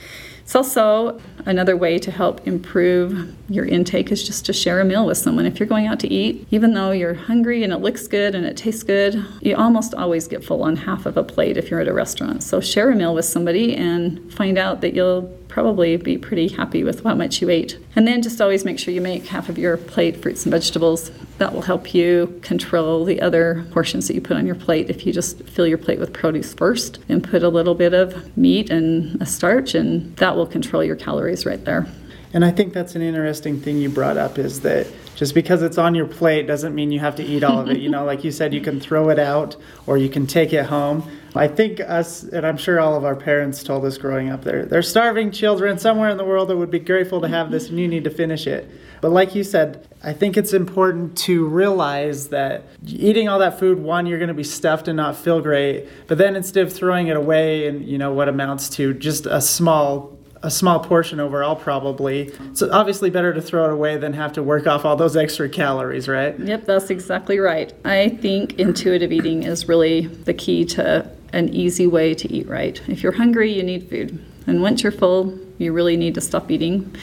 It's 0.47 0.55
also 0.55 1.21
another 1.45 1.77
way 1.77 1.99
to 1.99 2.13
help 2.13 2.47
improve 2.47 3.35
your 3.49 3.65
intake 3.65 4.13
is 4.13 4.25
just 4.25 4.47
to 4.47 4.53
share 4.53 4.79
a 4.79 4.85
meal 4.85 5.05
with 5.05 5.19
someone. 5.19 5.45
If 5.45 5.59
you're 5.59 5.69
going 5.69 5.89
out 5.89 5.99
to 6.01 6.09
eat, 6.09 6.47
even 6.53 6.73
though 6.73 6.93
you're 6.93 7.15
hungry 7.15 7.65
and 7.65 7.73
it 7.73 7.79
looks 7.79 8.07
good 8.07 8.37
and 8.37 8.47
it 8.47 8.57
tastes 8.57 8.85
good, 8.85 9.27
you 9.41 9.57
almost 9.57 9.93
always 9.95 10.29
get 10.29 10.45
full 10.45 10.63
on 10.63 10.77
half 10.77 11.05
of 11.05 11.17
a 11.17 11.25
plate 11.25 11.57
if 11.57 11.69
you're 11.69 11.81
at 11.81 11.89
a 11.89 11.93
restaurant. 11.93 12.45
So 12.45 12.61
share 12.61 12.93
a 12.93 12.95
meal 12.95 13.13
with 13.13 13.25
somebody 13.25 13.75
and 13.75 14.33
find 14.33 14.57
out 14.57 14.83
that 14.83 14.95
you'll 14.95 15.23
probably 15.57 15.97
be 15.97 16.19
pretty 16.19 16.49
happy 16.49 16.85
with 16.85 17.03
how 17.03 17.15
much 17.15 17.41
you 17.41 17.49
ate. 17.49 17.79
And 17.97 18.07
then 18.07 18.21
just 18.21 18.43
always 18.43 18.67
make 18.67 18.79
sure 18.79 18.93
you 18.93 19.01
make 19.01 19.25
half 19.25 19.49
of 19.49 19.57
your 19.57 19.79
plate 19.79 20.21
fruits 20.21 20.45
and 20.45 20.53
vegetables. 20.53 21.11
That 21.39 21.55
will 21.55 21.63
help 21.63 21.95
you 21.95 22.39
control 22.43 23.07
the 23.07 23.23
other 23.23 23.67
portions 23.71 24.07
that 24.07 24.13
you 24.13 24.21
put 24.21 24.37
on 24.37 24.45
your 24.45 24.55
plate. 24.55 24.91
If 24.91 25.07
you 25.07 25.15
just 25.15 25.43
fill 25.45 25.67
your 25.67 25.79
plate 25.79 25.99
with 25.99 26.13
produce 26.13 26.53
first 26.53 26.99
and 27.09 27.25
put 27.25 27.43
a 27.43 27.49
little 27.49 27.75
bit 27.75 27.95
of 27.95 28.37
meat 28.37 28.69
and 28.69 29.19
a 29.23 29.25
starch, 29.25 29.75
and 29.75 30.15
that 30.19 30.37
will 30.37 30.47
control 30.47 30.85
your 30.85 30.95
calories 30.95 31.47
right 31.47 31.65
there. 31.65 31.87
And 32.35 32.45
I 32.45 32.51
think 32.51 32.75
that's 32.75 32.95
an 32.95 33.01
interesting 33.01 33.59
thing 33.59 33.79
you 33.79 33.89
brought 33.89 34.19
up 34.19 34.39
is 34.39 34.61
that 34.61 34.87
just 35.15 35.35
because 35.35 35.63
it's 35.63 35.79
on 35.79 35.95
your 35.95 36.05
plate 36.05 36.47
doesn't 36.47 36.75
mean 36.75 36.93
you 36.93 37.01
have 37.01 37.17
to 37.17 37.25
eat 37.25 37.43
all 37.43 37.61
of 37.61 37.71
it. 37.71 37.79
You 37.79 37.89
know, 37.89 38.05
like 38.05 38.25
you 38.25 38.31
said, 38.31 38.53
you 38.53 38.61
can 38.61 38.79
throw 38.79 39.09
it 39.09 39.19
out 39.19 39.57
or 39.87 39.97
you 39.97 40.11
can 40.11 40.27
take 40.27 40.53
it 40.53 40.67
home. 40.67 41.11
I 41.37 41.49
think 41.49 41.81
us, 41.81 42.23
and 42.23 42.47
I'm 42.47 42.57
sure 42.57 42.81
all 42.81 42.97
of 42.97 43.05
our 43.05 43.17
parents 43.17 43.63
told 43.63 43.85
us 43.85 43.99
growing 43.99 44.31
up, 44.31 44.45
there, 44.45 44.65
they're 44.65 44.83
starving 44.83 45.31
children 45.31 45.79
somewhere 45.79 46.11
in 46.11 46.17
the 46.17 46.25
world 46.25 46.49
that 46.49 46.57
would 46.57 46.71
be 46.71 46.79
grateful 46.79 47.21
to 47.21 47.29
have 47.29 47.51
this, 47.51 47.69
and 47.69 47.79
you 47.79 47.89
need 47.89 48.05
to 48.05 48.11
finish 48.11 48.47
it. 48.47 48.71
But 49.01 49.11
like 49.11 49.35
you 49.35 49.45
said, 49.45 49.87
I 50.03 50.13
think 50.13 50.37
it's 50.37 50.53
important 50.53 51.17
to 51.19 51.47
realize 51.47 52.29
that 52.29 52.65
eating 52.87 53.29
all 53.29 53.39
that 53.41 53.59
food, 53.59 53.79
one, 53.79 54.07
you're 54.07 54.19
going 54.19 54.29
to 54.29 54.35
be 54.35 54.45
stuffed 54.45 54.89
and 54.89 54.97
not 54.97 55.17
feel 55.17 55.41
great. 55.41 55.87
But 56.07 56.19
then 56.19 56.37
instead 56.37 56.67
of 56.67 56.73
throwing 56.73 57.09
it 57.09 57.17
away 57.17 57.69
and 57.69 57.85
you 57.87 57.99
know 57.99 58.13
what 58.13 58.29
amounts 58.29 58.69
to 58.71 58.95
just 58.95 59.27
a 59.27 59.41
small 59.41 60.17
a 60.43 60.51
small 60.51 60.79
portion 60.79 61.19
overall, 61.19 61.57
probably. 61.57 62.31
It's 62.51 62.63
obviously 62.63 63.11
better 63.11 63.33
to 63.33 63.43
throw 63.43 63.65
it 63.65 63.73
away 63.73 63.97
than 63.97 64.13
have 64.13 64.33
to 64.35 64.43
work 64.43 64.67
off 64.67 64.85
all 64.85 64.95
those 64.95 65.17
extra 65.17 65.49
calories, 65.49 66.07
right? 66.09 66.39
Yep, 66.39 66.67
that's 66.67 66.91
exactly 66.91 67.41
right. 67.41 67.73
I 67.85 68.11
think 68.11 68.59
intuitive 68.59 69.13
eating 69.13 69.43
is 69.43 69.67
really 69.67 70.07
the 70.07 70.35
key 70.35 70.65
to 70.67 71.11
an 71.37 71.53
easy 71.55 71.87
way 71.87 72.15
to 72.15 72.33
eat 72.33 72.49
right. 72.49 72.81
If 72.89 73.03
you're 73.03 73.13
hungry, 73.13 73.53
you 73.53 73.63
need 73.63 73.89
food. 73.91 74.25
And 74.47 74.63
once 74.63 74.83
you're 74.83 74.91
full, 74.91 75.39
you 75.59 75.73
really 75.73 75.97
need 75.97 76.15
to 76.15 76.21
stop 76.21 76.51
eating. 76.51 76.97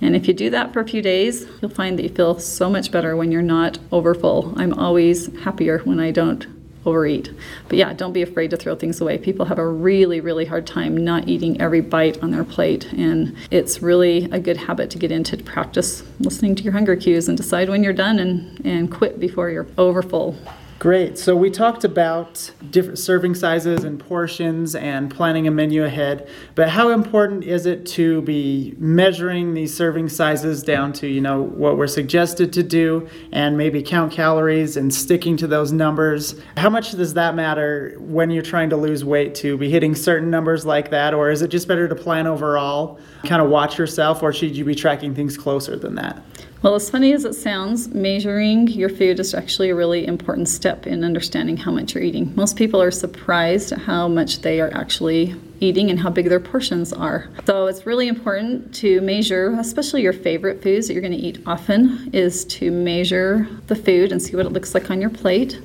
And 0.00 0.16
if 0.16 0.26
you 0.26 0.34
do 0.34 0.50
that 0.50 0.72
for 0.72 0.80
a 0.80 0.86
few 0.86 1.00
days, 1.00 1.46
you'll 1.60 1.70
find 1.70 1.98
that 1.98 2.02
you 2.02 2.08
feel 2.08 2.38
so 2.40 2.68
much 2.68 2.90
better 2.90 3.16
when 3.16 3.30
you're 3.30 3.42
not 3.42 3.78
overfull. 3.92 4.52
I'm 4.56 4.74
always 4.74 5.34
happier 5.42 5.78
when 5.78 6.00
I 6.00 6.10
don't 6.10 6.46
overeat. 6.84 7.30
But 7.68 7.78
yeah, 7.78 7.92
don't 7.92 8.12
be 8.12 8.22
afraid 8.22 8.50
to 8.50 8.56
throw 8.56 8.74
things 8.74 9.00
away. 9.00 9.18
People 9.18 9.46
have 9.46 9.58
a 9.58 9.66
really, 9.66 10.20
really 10.20 10.44
hard 10.44 10.66
time 10.66 10.96
not 10.96 11.28
eating 11.28 11.60
every 11.60 11.80
bite 11.80 12.20
on 12.22 12.30
their 12.30 12.44
plate. 12.44 12.92
And 12.92 13.36
it's 13.50 13.82
really 13.82 14.24
a 14.32 14.40
good 14.40 14.56
habit 14.56 14.90
to 14.90 14.98
get 14.98 15.12
into 15.12 15.36
to 15.36 15.44
practice 15.44 16.02
listening 16.18 16.56
to 16.56 16.62
your 16.64 16.72
hunger 16.72 16.96
cues 16.96 17.28
and 17.28 17.36
decide 17.36 17.68
when 17.68 17.84
you're 17.84 17.92
done 17.92 18.18
and, 18.18 18.64
and 18.64 18.90
quit 18.90 19.20
before 19.20 19.50
you're 19.50 19.66
overfull. 19.76 20.36
Great. 20.78 21.18
So 21.18 21.34
we 21.34 21.50
talked 21.50 21.82
about 21.82 22.52
different 22.70 23.00
serving 23.00 23.34
sizes 23.34 23.82
and 23.82 23.98
portions 23.98 24.76
and 24.76 25.12
planning 25.12 25.48
a 25.48 25.50
menu 25.50 25.82
ahead. 25.82 26.28
But 26.54 26.68
how 26.68 26.90
important 26.90 27.42
is 27.42 27.66
it 27.66 27.84
to 27.86 28.22
be 28.22 28.76
measuring 28.78 29.54
these 29.54 29.74
serving 29.74 30.08
sizes 30.08 30.62
down 30.62 30.92
to, 30.94 31.08
you 31.08 31.20
know, 31.20 31.42
what 31.42 31.78
we're 31.78 31.88
suggested 31.88 32.52
to 32.52 32.62
do 32.62 33.08
and 33.32 33.58
maybe 33.58 33.82
count 33.82 34.12
calories 34.12 34.76
and 34.76 34.94
sticking 34.94 35.36
to 35.38 35.48
those 35.48 35.72
numbers? 35.72 36.40
How 36.56 36.70
much 36.70 36.92
does 36.92 37.14
that 37.14 37.34
matter 37.34 37.96
when 37.98 38.30
you're 38.30 38.44
trying 38.44 38.70
to 38.70 38.76
lose 38.76 39.04
weight 39.04 39.34
to 39.36 39.58
be 39.58 39.68
hitting 39.68 39.96
certain 39.96 40.30
numbers 40.30 40.64
like 40.64 40.90
that 40.90 41.12
or 41.12 41.32
is 41.32 41.42
it 41.42 41.48
just 41.48 41.66
better 41.66 41.88
to 41.88 41.94
plan 41.96 42.28
overall, 42.28 43.00
kind 43.24 43.42
of 43.42 43.50
watch 43.50 43.78
yourself 43.78 44.22
or 44.22 44.32
should 44.32 44.56
you 44.56 44.64
be 44.64 44.76
tracking 44.76 45.12
things 45.12 45.36
closer 45.36 45.74
than 45.74 45.96
that? 45.96 46.22
Well, 46.60 46.74
as 46.74 46.90
funny 46.90 47.12
as 47.12 47.24
it 47.24 47.34
sounds, 47.34 47.86
measuring 47.94 48.66
your 48.66 48.88
food 48.88 49.20
is 49.20 49.32
actually 49.32 49.70
a 49.70 49.76
really 49.76 50.04
important 50.04 50.48
step 50.48 50.88
in 50.88 51.04
understanding 51.04 51.56
how 51.56 51.70
much 51.70 51.94
you're 51.94 52.02
eating. 52.02 52.34
Most 52.34 52.56
people 52.56 52.82
are 52.82 52.90
surprised 52.90 53.70
at 53.70 53.78
how 53.78 54.08
much 54.08 54.40
they 54.40 54.60
are 54.60 54.70
actually 54.74 55.36
eating 55.60 55.88
and 55.88 56.00
how 56.00 56.10
big 56.10 56.28
their 56.28 56.40
portions 56.40 56.92
are. 56.92 57.28
So 57.46 57.68
it's 57.68 57.86
really 57.86 58.08
important 58.08 58.74
to 58.76 59.00
measure, 59.02 59.54
especially 59.60 60.02
your 60.02 60.12
favorite 60.12 60.60
foods 60.60 60.88
that 60.88 60.94
you're 60.94 61.02
going 61.02 61.12
to 61.12 61.18
eat 61.18 61.40
often, 61.46 62.10
is 62.12 62.44
to 62.46 62.72
measure 62.72 63.46
the 63.68 63.76
food 63.76 64.10
and 64.10 64.20
see 64.20 64.34
what 64.34 64.44
it 64.44 64.52
looks 64.52 64.74
like 64.74 64.90
on 64.90 65.00
your 65.00 65.10
plate 65.10 65.60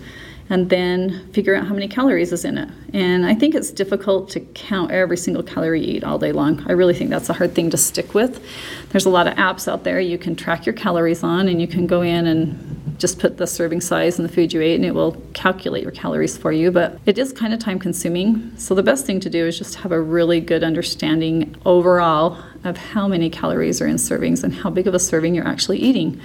and 0.50 0.70
then 0.70 1.32
figure 1.32 1.56
out 1.56 1.66
how 1.68 1.74
many 1.74 1.88
calories 1.88 2.32
is 2.32 2.46
in 2.46 2.58
it. 2.58 2.70
And 2.94 3.26
I 3.26 3.34
think 3.34 3.56
it's 3.56 3.72
difficult 3.72 4.30
to 4.32 4.40
count 4.40 4.92
every 4.92 5.18
single 5.18 5.42
calorie 5.42 5.86
you 5.86 5.96
eat 5.96 6.04
all 6.04 6.20
day 6.20 6.32
long. 6.32 6.64
I 6.68 6.74
really 6.74 6.94
think 6.94 7.10
that's 7.10 7.30
a 7.30 7.34
hard 7.34 7.56
thing 7.56 7.70
to 7.72 7.78
stick 7.78 8.14
with. 8.14 8.44
There's 8.90 9.06
a 9.06 9.10
lot 9.10 9.28
of 9.28 9.36
apps 9.36 9.72
out 9.72 9.84
there 9.84 10.00
you 10.00 10.18
can 10.18 10.36
track 10.36 10.66
your 10.66 10.74
calories 10.74 11.24
on, 11.24 11.48
and 11.48 11.62
you 11.62 11.68
can 11.68 11.88
go 11.88 12.02
in 12.02 12.28
and 12.28 12.83
just 13.04 13.20
put 13.20 13.36
the 13.36 13.46
serving 13.46 13.82
size 13.82 14.18
and 14.18 14.24
the 14.26 14.32
food 14.32 14.54
you 14.54 14.62
ate, 14.62 14.76
and 14.76 14.86
it 14.86 14.96
will 14.96 15.22
calculate 15.34 15.84
your 15.84 15.92
calories 15.92 16.38
for 16.38 16.54
you. 16.54 16.72
But 16.72 16.98
it 17.06 17.18
is 17.18 17.34
kind 17.34 17.54
of 17.54 17.60
time 17.60 17.78
consuming. 17.78 18.58
So 18.58 18.74
the 18.74 18.82
best 18.82 19.06
thing 19.06 19.20
to 19.20 19.30
do 19.30 19.46
is 19.46 19.58
just 19.58 19.76
have 19.76 19.92
a 19.92 20.00
really 20.00 20.39
good 20.39 20.63
understanding 20.63 21.54
overall 21.66 22.42
of 22.63 22.78
how 22.78 23.10
many 23.10 23.30
calories 23.30 23.82
are 23.82 23.88
in 23.88 23.98
servings 23.98 24.42
and 24.42 24.54
how 24.54 24.70
big 24.70 24.88
of 24.88 24.94
a 24.94 25.00
serving 25.00 25.36
you're 25.36 25.46
actually 25.46 25.80
eating. 25.80 26.18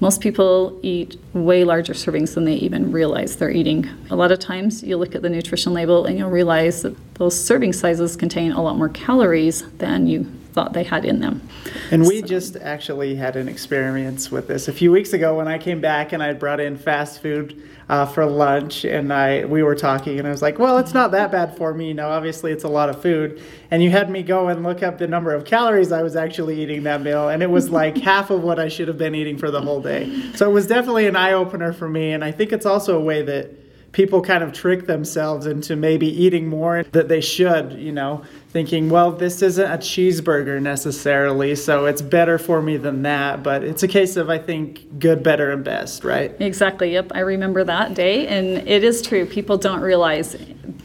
Most 0.00 0.22
people 0.22 0.80
eat 0.82 1.18
way 1.34 1.64
larger 1.64 1.92
servings 1.92 2.32
than 2.32 2.46
they 2.46 2.54
even 2.54 2.92
realize 2.92 3.36
they're 3.36 3.50
eating. 3.50 3.86
A 4.08 4.16
lot 4.16 4.32
of 4.32 4.38
times 4.38 4.82
you 4.82 4.96
look 4.96 5.14
at 5.14 5.20
the 5.20 5.28
nutrition 5.28 5.74
label 5.74 6.06
and 6.06 6.16
you'll 6.16 6.30
realize 6.30 6.80
that 6.80 6.96
those 7.16 7.38
serving 7.38 7.74
sizes 7.74 8.16
contain 8.16 8.52
a 8.52 8.62
lot 8.62 8.78
more 8.78 8.88
calories 8.88 9.70
than 9.72 10.06
you 10.06 10.32
thought 10.52 10.72
they 10.72 10.84
had 10.84 11.04
in 11.04 11.20
them. 11.20 11.46
And 11.90 12.06
we 12.06 12.20
so. 12.20 12.26
just 12.26 12.56
actually 12.56 13.14
had 13.14 13.36
an 13.36 13.48
experience 13.48 14.30
with 14.30 14.48
this 14.48 14.68
a 14.68 14.72
few 14.72 14.92
weeks 14.92 15.12
ago 15.12 15.36
when 15.36 15.48
I 15.48 15.58
came 15.58 15.80
back 15.80 16.12
and 16.12 16.22
I 16.22 16.32
brought 16.34 16.60
in 16.60 16.76
fast 16.76 17.20
food 17.22 17.62
uh, 17.88 18.06
for 18.06 18.24
lunch, 18.24 18.84
and 18.84 19.12
I 19.12 19.44
we 19.44 19.62
were 19.62 19.74
talking, 19.74 20.18
and 20.18 20.26
I 20.26 20.30
was 20.30 20.40
like, 20.40 20.58
"Well, 20.58 20.78
it's 20.78 20.94
not 20.94 21.10
that 21.10 21.30
bad 21.30 21.56
for 21.56 21.74
me. 21.74 21.88
You 21.88 21.94
know, 21.94 22.08
obviously 22.08 22.52
it's 22.52 22.64
a 22.64 22.68
lot 22.68 22.88
of 22.88 23.02
food." 23.02 23.42
And 23.70 23.82
you 23.82 23.90
had 23.90 24.08
me 24.08 24.22
go 24.22 24.48
and 24.48 24.62
look 24.62 24.82
up 24.82 24.98
the 24.98 25.06
number 25.06 25.34
of 25.34 25.44
calories 25.44 25.92
I 25.92 26.02
was 26.02 26.16
actually 26.16 26.62
eating 26.62 26.84
that 26.84 27.02
meal, 27.02 27.28
and 27.28 27.42
it 27.42 27.50
was 27.50 27.70
like 27.70 27.98
half 28.12 28.30
of 28.30 28.42
what 28.42 28.58
I 28.58 28.68
should 28.68 28.88
have 28.88 28.98
been 28.98 29.14
eating 29.14 29.36
for 29.36 29.50
the 29.50 29.60
whole 29.60 29.82
day. 29.82 30.32
So 30.34 30.48
it 30.48 30.52
was 30.52 30.66
definitely 30.66 31.06
an 31.06 31.16
eye 31.16 31.32
opener 31.32 31.72
for 31.72 31.88
me, 31.88 32.12
and 32.12 32.24
I 32.24 32.32
think 32.32 32.52
it's 32.52 32.66
also 32.66 32.96
a 32.96 33.02
way 33.02 33.22
that 33.22 33.50
people 33.92 34.22
kind 34.22 34.42
of 34.42 34.52
trick 34.52 34.86
themselves 34.86 35.46
into 35.46 35.76
maybe 35.76 36.06
eating 36.06 36.48
more 36.48 36.82
that 36.92 37.08
they 37.08 37.20
should, 37.20 37.72
you 37.72 37.92
know, 37.92 38.24
thinking, 38.52 38.90
well, 38.90 39.12
this 39.12 39.40
isn't 39.40 39.64
a 39.64 39.78
cheeseburger 39.78 40.60
necessarily, 40.60 41.56
so 41.56 41.86
it's 41.86 42.02
better 42.02 42.36
for 42.36 42.60
me 42.60 42.76
than 42.76 43.00
that. 43.02 43.42
But 43.42 43.64
it's 43.64 43.82
a 43.82 43.88
case 43.88 44.16
of, 44.16 44.28
I 44.28 44.36
think, 44.36 44.98
good, 44.98 45.22
better, 45.22 45.50
and 45.50 45.64
best, 45.64 46.04
right? 46.04 46.38
Exactly. 46.38 46.92
Yep. 46.92 47.12
I 47.14 47.20
remember 47.20 47.64
that 47.64 47.94
day. 47.94 48.26
And 48.26 48.68
it 48.68 48.84
is 48.84 49.00
true. 49.00 49.24
People 49.24 49.56
don't 49.56 49.80
realize 49.80 50.36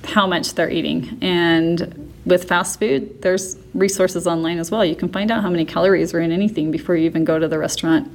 how 0.05 0.25
much 0.25 0.53
they're 0.53 0.69
eating. 0.69 1.17
And 1.21 2.13
with 2.25 2.47
fast 2.47 2.79
food, 2.79 3.21
there's 3.21 3.57
resources 3.73 4.27
online 4.27 4.59
as 4.59 4.71
well. 4.71 4.85
You 4.85 4.95
can 4.95 5.09
find 5.09 5.29
out 5.29 5.41
how 5.41 5.49
many 5.49 5.65
calories 5.65 6.13
are 6.13 6.21
in 6.21 6.31
anything 6.31 6.71
before 6.71 6.95
you 6.95 7.05
even 7.05 7.25
go 7.25 7.37
to 7.37 7.49
the 7.49 7.59
restaurant. 7.59 8.09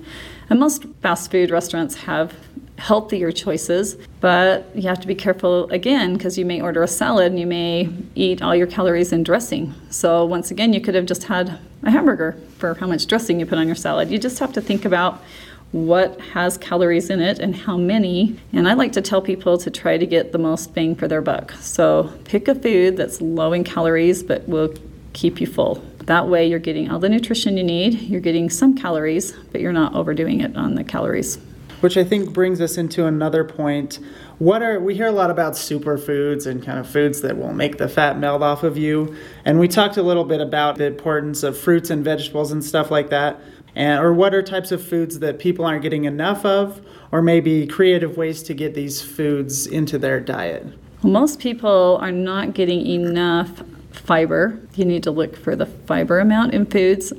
And 0.49 0.61
most 0.61 0.85
fast 1.03 1.31
food 1.31 1.51
restaurants 1.51 1.95
have 1.97 2.35
healthier 2.83 3.31
choices, 3.31 3.97
but 4.19 4.67
you 4.75 4.89
have 4.89 5.01
to 5.01 5.07
be 5.07 5.15
careful 5.15 5.71
again 5.71 6.15
because 6.15 6.37
you 6.37 6.45
may 6.45 6.61
order 6.61 6.83
a 6.83 6.89
salad 6.89 7.31
and 7.31 7.39
you 7.39 7.47
may 7.47 7.89
eat 8.17 8.43
all 8.43 8.57
your 8.57 8.67
calories 8.67 9.13
in 9.13 9.23
dressing. 9.23 9.73
So, 9.91 10.25
once 10.25 10.51
again, 10.51 10.73
you 10.73 10.81
could 10.81 10.97
have 10.97 11.07
just 11.07 11.23
had 11.23 11.61
a 11.85 11.93
hamburger 11.93 12.37
for 12.59 12.75
how 12.75 12.89
much 12.89 13.07
dressing 13.07 13.39
you 13.39 13.47
put 13.47 13.59
on 13.59 13.69
your 13.69 13.77
salad. 13.77 14.11
You 14.11 14.19
just 14.19 14.41
have 14.41 14.53
to 14.55 14.61
think 14.61 14.85
about 14.85 15.23
what 15.71 16.21
has 16.33 16.59
calories 16.59 17.09
in 17.09 17.21
it 17.21 17.39
and 17.39 17.55
how 17.55 17.77
many. 17.77 18.37
And 18.53 18.69
I 18.69 18.75
like 18.75 18.91
to 18.93 19.01
tell 19.01 19.23
people 19.23 19.59
to 19.59 19.71
try 19.71 19.97
to 19.97 20.05
get 20.05 20.33
the 20.33 20.39
most 20.39 20.75
bang 20.75 20.97
for 20.97 21.07
their 21.07 21.23
buck. 21.23 21.53
So, 21.61 22.13
pick 22.25 22.49
a 22.49 22.55
food 22.57 22.97
that's 22.97 23.21
low 23.21 23.53
in 23.53 23.63
calories 23.63 24.25
but 24.25 24.49
will 24.49 24.75
keep 25.13 25.41
you 25.41 25.47
full. 25.47 25.77
That 26.07 26.27
way, 26.27 26.49
you're 26.49 26.59
getting 26.59 26.91
all 26.91 26.99
the 26.99 27.09
nutrition 27.09 27.57
you 27.57 27.63
need, 27.63 27.95
you're 27.95 28.21
getting 28.21 28.51
some 28.51 28.75
calories, 28.75 29.31
but 29.53 29.61
you're 29.61 29.73
not 29.73 29.95
overdoing 29.95 30.41
it 30.41 30.57
on 30.57 30.75
the 30.75 30.83
calories 30.83 31.39
which 31.83 31.97
I 31.97 32.05
think 32.05 32.33
brings 32.33 32.61
us 32.61 32.79
into 32.79 33.07
another 33.07 33.45
point. 33.45 33.99
What 34.39 34.63
are 34.63 34.79
we 34.79 34.95
hear 34.95 35.09
a 35.09 35.13
lot 35.13 35.31
about 35.31 35.55
superfoods 35.55 36.47
and 36.47 36.63
kind 36.63 36.79
of 36.79 36.89
foods 36.89 37.21
that 37.23 37.37
will 37.37 37.53
make 37.53 37.79
the 37.79 37.89
fat 37.89 38.19
melt 38.19 38.43
off 38.43 38.63
of 38.63 38.79
you, 38.79 39.17
and 39.45 39.59
we 39.59 39.69
talked 39.69 39.97
a 39.97 40.03
little 40.03 40.25
bit 40.25 40.41
about 40.41 40.79
the 40.79 40.87
importance 40.87 41.43
of 41.43 41.59
fruits 41.59 41.91
and 41.91 42.05
vegetables 42.05 42.53
and 42.53 42.65
stuff 42.65 42.91
like 42.91 43.11
that. 43.11 43.41
And, 43.75 44.01
or 44.01 44.13
what 44.13 44.35
are 44.35 44.43
types 44.43 44.71
of 44.71 44.87
foods 44.87 45.19
that 45.21 45.39
people 45.39 45.65
aren't 45.65 45.83
getting 45.83 46.05
enough 46.05 46.45
of, 46.45 46.81
or 47.11 47.21
maybe 47.21 47.67
creative 47.67 48.17
ways 48.17 48.43
to 48.45 48.55
get 48.55 48.75
these 48.75 49.03
foods 49.03 49.67
into 49.67 49.99
their 49.99 50.21
diet? 50.21 50.67
Well, 51.03 51.13
most 51.13 51.41
people 51.41 51.99
are 52.01 52.13
not 52.13 52.55
getting 52.55 52.87
enough 52.87 53.63
fiber. 53.91 54.61
You 54.75 54.85
need 54.85 55.03
to 55.05 55.11
look 55.11 55.37
for 55.37 55.57
the 55.57 55.67
fiber 55.67 56.21
amount 56.21 56.55
in 56.55 56.67
foods. 56.67 57.13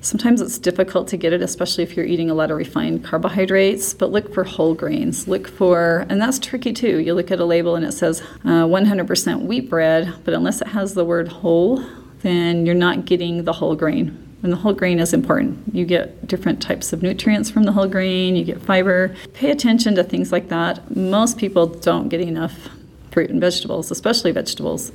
Sometimes 0.00 0.40
it's 0.40 0.58
difficult 0.58 1.08
to 1.08 1.16
get 1.16 1.32
it, 1.32 1.42
especially 1.42 1.82
if 1.82 1.96
you're 1.96 2.06
eating 2.06 2.30
a 2.30 2.34
lot 2.34 2.50
of 2.50 2.56
refined 2.56 3.04
carbohydrates, 3.04 3.94
but 3.94 4.12
look 4.12 4.32
for 4.32 4.44
whole 4.44 4.74
grains. 4.74 5.26
Look 5.26 5.48
for, 5.48 6.06
and 6.08 6.20
that's 6.20 6.38
tricky 6.38 6.72
too. 6.72 6.98
You 6.98 7.14
look 7.14 7.32
at 7.32 7.40
a 7.40 7.44
label 7.44 7.74
and 7.74 7.84
it 7.84 7.92
says 7.92 8.22
uh, 8.44 8.64
100% 8.64 9.42
wheat 9.42 9.68
bread, 9.68 10.14
but 10.24 10.34
unless 10.34 10.60
it 10.60 10.68
has 10.68 10.94
the 10.94 11.04
word 11.04 11.28
whole, 11.28 11.84
then 12.20 12.64
you're 12.64 12.76
not 12.76 13.06
getting 13.06 13.44
the 13.44 13.52
whole 13.52 13.74
grain. 13.74 14.24
And 14.44 14.52
the 14.52 14.56
whole 14.56 14.72
grain 14.72 15.00
is 15.00 15.12
important. 15.12 15.74
You 15.74 15.84
get 15.84 16.28
different 16.28 16.62
types 16.62 16.92
of 16.92 17.02
nutrients 17.02 17.50
from 17.50 17.64
the 17.64 17.72
whole 17.72 17.88
grain, 17.88 18.36
you 18.36 18.44
get 18.44 18.62
fiber. 18.62 19.16
Pay 19.34 19.50
attention 19.50 19.96
to 19.96 20.04
things 20.04 20.30
like 20.30 20.48
that. 20.48 20.96
Most 20.96 21.38
people 21.38 21.66
don't 21.66 22.08
get 22.08 22.20
enough 22.20 22.68
fruit 23.10 23.30
and 23.30 23.40
vegetables, 23.40 23.90
especially 23.90 24.30
vegetables. 24.30 24.92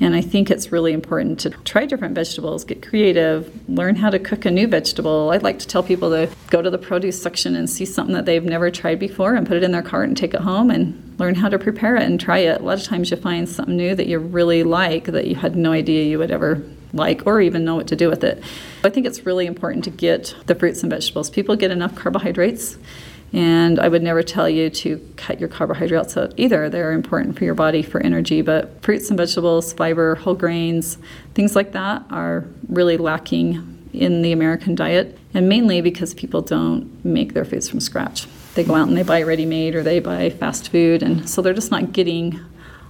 And 0.00 0.14
I 0.14 0.22
think 0.22 0.50
it's 0.50 0.72
really 0.72 0.94
important 0.94 1.38
to 1.40 1.50
try 1.50 1.84
different 1.84 2.14
vegetables, 2.14 2.64
get 2.64 2.86
creative, 2.86 3.52
learn 3.68 3.96
how 3.96 4.08
to 4.08 4.18
cook 4.18 4.46
a 4.46 4.50
new 4.50 4.66
vegetable. 4.66 5.30
I'd 5.30 5.42
like 5.42 5.58
to 5.58 5.66
tell 5.66 5.82
people 5.82 6.08
to 6.10 6.30
go 6.48 6.62
to 6.62 6.70
the 6.70 6.78
produce 6.78 7.20
section 7.20 7.54
and 7.54 7.68
see 7.68 7.84
something 7.84 8.14
that 8.14 8.24
they've 8.24 8.42
never 8.42 8.70
tried 8.70 8.98
before 8.98 9.34
and 9.34 9.46
put 9.46 9.58
it 9.58 9.62
in 9.62 9.72
their 9.72 9.82
cart 9.82 10.08
and 10.08 10.16
take 10.16 10.32
it 10.32 10.40
home 10.40 10.70
and 10.70 11.14
learn 11.18 11.34
how 11.34 11.50
to 11.50 11.58
prepare 11.58 11.96
it 11.96 12.04
and 12.04 12.18
try 12.18 12.38
it. 12.38 12.62
A 12.62 12.64
lot 12.64 12.78
of 12.78 12.84
times 12.84 13.10
you 13.10 13.18
find 13.18 13.46
something 13.46 13.76
new 13.76 13.94
that 13.94 14.06
you 14.06 14.18
really 14.18 14.62
like 14.62 15.04
that 15.04 15.26
you 15.26 15.34
had 15.34 15.54
no 15.54 15.72
idea 15.72 16.04
you 16.04 16.18
would 16.18 16.30
ever 16.30 16.62
like 16.94 17.26
or 17.26 17.40
even 17.40 17.64
know 17.64 17.76
what 17.76 17.86
to 17.88 17.94
do 17.94 18.08
with 18.08 18.24
it. 18.24 18.42
I 18.82 18.88
think 18.88 19.06
it's 19.06 19.26
really 19.26 19.46
important 19.46 19.84
to 19.84 19.90
get 19.90 20.34
the 20.46 20.54
fruits 20.54 20.82
and 20.82 20.90
vegetables. 20.90 21.30
People 21.30 21.56
get 21.56 21.70
enough 21.70 21.94
carbohydrates 21.94 22.78
and 23.32 23.78
I 23.78 23.88
would 23.88 24.02
never 24.02 24.22
tell 24.22 24.48
you 24.48 24.70
to 24.70 24.98
cut 25.16 25.38
your 25.38 25.48
carbohydrates 25.48 26.16
out 26.16 26.34
either. 26.36 26.68
They're 26.68 26.92
important 26.92 27.38
for 27.38 27.44
your 27.44 27.54
body 27.54 27.82
for 27.82 28.00
energy, 28.00 28.42
but 28.42 28.82
fruits 28.82 29.08
and 29.08 29.16
vegetables, 29.16 29.72
fiber, 29.72 30.16
whole 30.16 30.34
grains, 30.34 30.98
things 31.34 31.54
like 31.54 31.72
that 31.72 32.04
are 32.10 32.44
really 32.68 32.96
lacking 32.96 33.78
in 33.92 34.22
the 34.22 34.32
American 34.32 34.74
diet, 34.74 35.18
and 35.34 35.48
mainly 35.48 35.80
because 35.80 36.14
people 36.14 36.42
don't 36.42 37.04
make 37.04 37.34
their 37.34 37.44
foods 37.44 37.68
from 37.68 37.80
scratch. 37.80 38.26
They 38.54 38.64
go 38.64 38.74
out 38.74 38.88
and 38.88 38.96
they 38.96 39.02
buy 39.02 39.22
ready 39.22 39.46
made 39.46 39.74
or 39.74 39.82
they 39.82 40.00
buy 40.00 40.30
fast 40.30 40.70
food, 40.70 41.02
and 41.02 41.28
so 41.28 41.42
they're 41.42 41.54
just 41.54 41.70
not 41.70 41.92
getting 41.92 42.40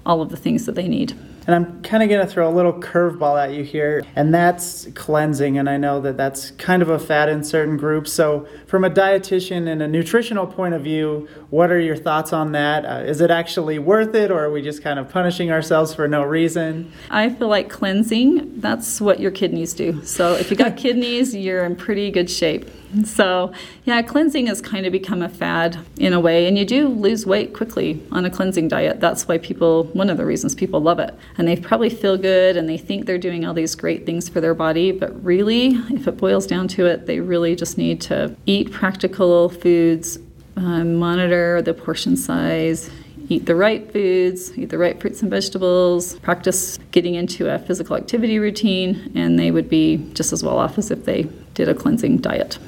all 0.04 0.22
of 0.22 0.30
the 0.30 0.36
things 0.36 0.66
that 0.66 0.74
they 0.74 0.88
need. 0.88 1.14
And 1.46 1.54
I'm 1.54 1.82
kind 1.82 2.02
of 2.02 2.08
going 2.08 2.24
to 2.24 2.32
throw 2.32 2.48
a 2.48 2.54
little 2.54 2.72
curveball 2.72 3.42
at 3.42 3.52
you 3.52 3.64
here, 3.64 4.04
and 4.14 4.32
that's 4.32 4.86
cleansing. 4.94 5.58
And 5.58 5.68
I 5.68 5.78
know 5.78 6.00
that 6.00 6.16
that's 6.16 6.52
kind 6.52 6.82
of 6.82 6.90
a 6.90 6.98
fad 6.98 7.28
in 7.28 7.42
certain 7.42 7.76
groups. 7.76 8.12
So, 8.12 8.46
from 8.66 8.84
a 8.84 8.90
dietitian 8.90 9.66
and 9.66 9.82
a 9.82 9.88
nutritional 9.88 10.46
point 10.46 10.74
of 10.74 10.82
view, 10.82 11.28
what 11.48 11.72
are 11.72 11.80
your 11.80 11.96
thoughts 11.96 12.32
on 12.32 12.52
that? 12.52 12.84
Uh, 12.84 13.02
is 13.04 13.20
it 13.20 13.30
actually 13.30 13.78
worth 13.78 14.14
it, 14.14 14.30
or 14.30 14.44
are 14.44 14.50
we 14.50 14.62
just 14.62 14.82
kind 14.82 14.98
of 14.98 15.08
punishing 15.08 15.50
ourselves 15.50 15.94
for 15.94 16.06
no 16.06 16.22
reason? 16.22 16.92
I 17.10 17.30
feel 17.30 17.48
like 17.48 17.68
cleansing, 17.68 18.60
that's 18.60 19.00
what 19.00 19.18
your 19.18 19.30
kidneys 19.30 19.72
do. 19.72 20.04
So, 20.04 20.34
if 20.34 20.50
you 20.50 20.56
got 20.56 20.76
kidneys, 20.76 21.34
you're 21.34 21.64
in 21.64 21.74
pretty 21.74 22.10
good 22.10 22.30
shape. 22.30 22.70
So, 23.04 23.52
yeah, 23.84 24.02
cleansing 24.02 24.46
has 24.46 24.60
kind 24.60 24.84
of 24.84 24.92
become 24.92 25.22
a 25.22 25.28
fad 25.28 25.78
in 25.98 26.12
a 26.12 26.20
way, 26.20 26.46
and 26.46 26.58
you 26.58 26.64
do 26.64 26.88
lose 26.88 27.24
weight 27.24 27.54
quickly 27.54 28.02
on 28.10 28.24
a 28.24 28.30
cleansing 28.30 28.68
diet. 28.68 29.00
That's 29.00 29.28
why 29.28 29.38
people, 29.38 29.84
one 29.92 30.10
of 30.10 30.16
the 30.16 30.26
reasons 30.26 30.54
people 30.54 30.80
love 30.80 30.98
it. 30.98 31.14
And 31.38 31.46
they 31.46 31.56
probably 31.56 31.90
feel 31.90 32.16
good 32.16 32.56
and 32.56 32.68
they 32.68 32.78
think 32.78 33.06
they're 33.06 33.18
doing 33.18 33.44
all 33.44 33.54
these 33.54 33.74
great 33.74 34.06
things 34.06 34.28
for 34.28 34.40
their 34.40 34.54
body, 34.54 34.92
but 34.92 35.22
really, 35.24 35.68
if 35.90 36.08
it 36.08 36.16
boils 36.16 36.46
down 36.46 36.68
to 36.68 36.86
it, 36.86 37.06
they 37.06 37.20
really 37.20 37.54
just 37.54 37.78
need 37.78 38.00
to 38.02 38.34
eat 38.46 38.70
practical 38.72 39.48
foods, 39.48 40.18
uh, 40.56 40.84
monitor 40.84 41.62
the 41.62 41.74
portion 41.74 42.16
size, 42.16 42.90
eat 43.28 43.46
the 43.46 43.54
right 43.54 43.90
foods, 43.92 44.56
eat 44.58 44.70
the 44.70 44.78
right 44.78 45.00
fruits 45.00 45.22
and 45.22 45.30
vegetables, 45.30 46.18
practice 46.18 46.78
getting 46.90 47.14
into 47.14 47.48
a 47.48 47.58
physical 47.60 47.96
activity 47.96 48.38
routine, 48.38 49.12
and 49.14 49.38
they 49.38 49.50
would 49.50 49.68
be 49.68 49.96
just 50.14 50.32
as 50.32 50.42
well 50.42 50.58
off 50.58 50.76
as 50.76 50.90
if 50.90 51.04
they 51.04 51.22
did 51.54 51.68
a 51.68 51.74
cleansing 51.74 52.18
diet. 52.18 52.58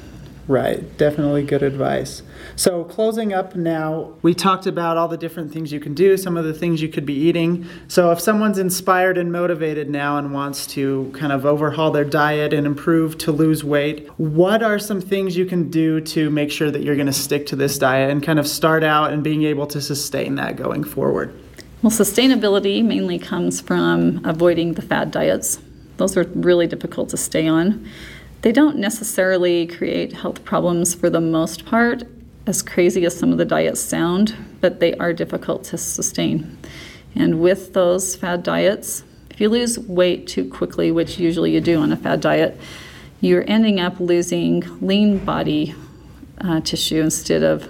Right, 0.52 0.98
definitely 0.98 1.44
good 1.44 1.62
advice. 1.62 2.22
So, 2.56 2.84
closing 2.84 3.32
up 3.32 3.56
now, 3.56 4.12
we 4.20 4.34
talked 4.34 4.66
about 4.66 4.98
all 4.98 5.08
the 5.08 5.16
different 5.16 5.50
things 5.50 5.72
you 5.72 5.80
can 5.80 5.94
do, 5.94 6.18
some 6.18 6.36
of 6.36 6.44
the 6.44 6.52
things 6.52 6.82
you 6.82 6.90
could 6.90 7.06
be 7.06 7.14
eating. 7.14 7.66
So, 7.88 8.10
if 8.10 8.20
someone's 8.20 8.58
inspired 8.58 9.16
and 9.16 9.32
motivated 9.32 9.88
now 9.88 10.18
and 10.18 10.34
wants 10.34 10.66
to 10.74 11.10
kind 11.14 11.32
of 11.32 11.46
overhaul 11.46 11.90
their 11.90 12.04
diet 12.04 12.52
and 12.52 12.66
improve 12.66 13.16
to 13.18 13.32
lose 13.32 13.64
weight, 13.64 14.06
what 14.18 14.62
are 14.62 14.78
some 14.78 15.00
things 15.00 15.38
you 15.38 15.46
can 15.46 15.70
do 15.70 16.02
to 16.02 16.28
make 16.28 16.52
sure 16.52 16.70
that 16.70 16.82
you're 16.82 16.96
going 16.96 17.06
to 17.06 17.14
stick 17.14 17.46
to 17.46 17.56
this 17.56 17.78
diet 17.78 18.10
and 18.10 18.22
kind 18.22 18.38
of 18.38 18.46
start 18.46 18.84
out 18.84 19.10
and 19.10 19.24
being 19.24 19.44
able 19.44 19.66
to 19.68 19.80
sustain 19.80 20.34
that 20.34 20.56
going 20.56 20.84
forward? 20.84 21.34
Well, 21.80 21.90
sustainability 21.90 22.84
mainly 22.84 23.18
comes 23.18 23.62
from 23.62 24.22
avoiding 24.22 24.74
the 24.74 24.82
fad 24.82 25.12
diets. 25.12 25.60
Those 25.96 26.14
are 26.18 26.24
really 26.34 26.66
difficult 26.66 27.08
to 27.08 27.16
stay 27.16 27.48
on. 27.48 27.88
They 28.42 28.52
don't 28.52 28.76
necessarily 28.76 29.68
create 29.68 30.12
health 30.12 30.44
problems 30.44 30.94
for 30.94 31.08
the 31.08 31.20
most 31.20 31.64
part, 31.64 32.02
as 32.44 32.60
crazy 32.60 33.04
as 33.04 33.16
some 33.16 33.30
of 33.30 33.38
the 33.38 33.44
diets 33.44 33.80
sound, 33.80 34.34
but 34.60 34.80
they 34.80 34.94
are 34.94 35.12
difficult 35.12 35.62
to 35.64 35.78
sustain. 35.78 36.58
And 37.14 37.40
with 37.40 37.72
those 37.72 38.16
fad 38.16 38.42
diets, 38.42 39.04
if 39.30 39.40
you 39.40 39.48
lose 39.48 39.78
weight 39.78 40.26
too 40.26 40.50
quickly, 40.50 40.90
which 40.90 41.20
usually 41.20 41.52
you 41.52 41.60
do 41.60 41.80
on 41.80 41.92
a 41.92 41.96
fad 41.96 42.20
diet, 42.20 42.60
you're 43.20 43.44
ending 43.46 43.78
up 43.78 44.00
losing 44.00 44.64
lean 44.84 45.24
body 45.24 45.74
uh, 46.40 46.60
tissue 46.62 47.00
instead 47.00 47.44
of 47.44 47.68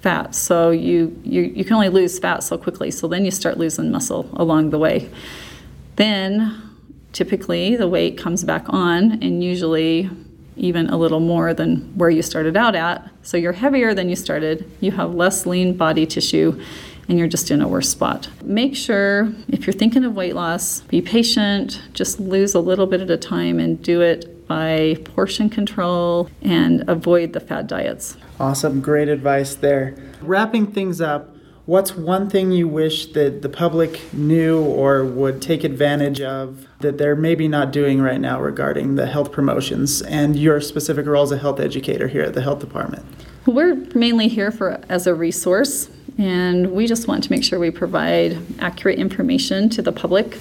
fat. 0.00 0.34
So 0.34 0.70
you, 0.70 1.16
you, 1.22 1.42
you 1.42 1.64
can 1.64 1.74
only 1.74 1.90
lose 1.90 2.18
fat 2.18 2.42
so 2.42 2.58
quickly. 2.58 2.90
So 2.90 3.06
then 3.06 3.24
you 3.24 3.30
start 3.30 3.56
losing 3.56 3.92
muscle 3.92 4.28
along 4.32 4.70
the 4.70 4.78
way. 4.78 5.08
Then 5.94 6.67
typically 7.12 7.76
the 7.76 7.88
weight 7.88 8.18
comes 8.18 8.44
back 8.44 8.64
on 8.68 9.22
and 9.22 9.42
usually 9.42 10.10
even 10.56 10.88
a 10.90 10.96
little 10.96 11.20
more 11.20 11.54
than 11.54 11.96
where 11.96 12.10
you 12.10 12.22
started 12.22 12.56
out 12.56 12.74
at. 12.74 13.08
So 13.22 13.36
you're 13.36 13.52
heavier 13.52 13.94
than 13.94 14.08
you 14.08 14.16
started, 14.16 14.70
you 14.80 14.90
have 14.92 15.14
less 15.14 15.46
lean 15.46 15.76
body 15.76 16.04
tissue, 16.04 16.60
and 17.08 17.18
you're 17.18 17.28
just 17.28 17.50
in 17.50 17.62
a 17.62 17.68
worse 17.68 17.88
spot. 17.88 18.28
Make 18.42 18.76
sure 18.76 19.32
if 19.48 19.66
you're 19.66 19.74
thinking 19.74 20.04
of 20.04 20.14
weight 20.14 20.34
loss, 20.34 20.80
be 20.82 21.00
patient, 21.00 21.80
just 21.94 22.20
lose 22.20 22.54
a 22.54 22.60
little 22.60 22.86
bit 22.86 23.00
at 23.00 23.10
a 23.10 23.16
time 23.16 23.58
and 23.58 23.80
do 23.82 24.00
it 24.00 24.46
by 24.46 24.96
portion 25.04 25.48
control 25.48 26.28
and 26.42 26.88
avoid 26.88 27.32
the 27.32 27.40
fad 27.40 27.66
diets. 27.66 28.16
Awesome, 28.40 28.80
great 28.80 29.08
advice 29.08 29.54
there. 29.54 29.96
Wrapping 30.20 30.68
things 30.68 31.00
up, 31.00 31.34
What's 31.68 31.94
one 31.94 32.30
thing 32.30 32.50
you 32.50 32.66
wish 32.66 33.12
that 33.12 33.42
the 33.42 33.50
public 33.50 34.00
knew 34.14 34.58
or 34.58 35.04
would 35.04 35.42
take 35.42 35.64
advantage 35.64 36.18
of 36.18 36.66
that 36.80 36.96
they're 36.96 37.14
maybe 37.14 37.46
not 37.46 37.72
doing 37.72 38.00
right 38.00 38.18
now 38.18 38.40
regarding 38.40 38.94
the 38.94 39.04
health 39.04 39.32
promotions 39.32 40.00
and 40.00 40.34
your 40.34 40.62
specific 40.62 41.04
role 41.04 41.24
as 41.24 41.30
a 41.30 41.36
health 41.36 41.60
educator 41.60 42.08
here 42.08 42.22
at 42.22 42.32
the 42.32 42.40
health 42.40 42.60
department? 42.60 43.04
We're 43.44 43.74
mainly 43.94 44.28
here 44.28 44.50
for 44.50 44.80
as 44.88 45.06
a 45.06 45.14
resource 45.14 45.90
and 46.16 46.72
we 46.72 46.86
just 46.86 47.06
want 47.06 47.22
to 47.24 47.30
make 47.30 47.44
sure 47.44 47.58
we 47.58 47.70
provide 47.70 48.38
accurate 48.60 48.98
information 48.98 49.68
to 49.68 49.82
the 49.82 49.92
public 49.92 50.38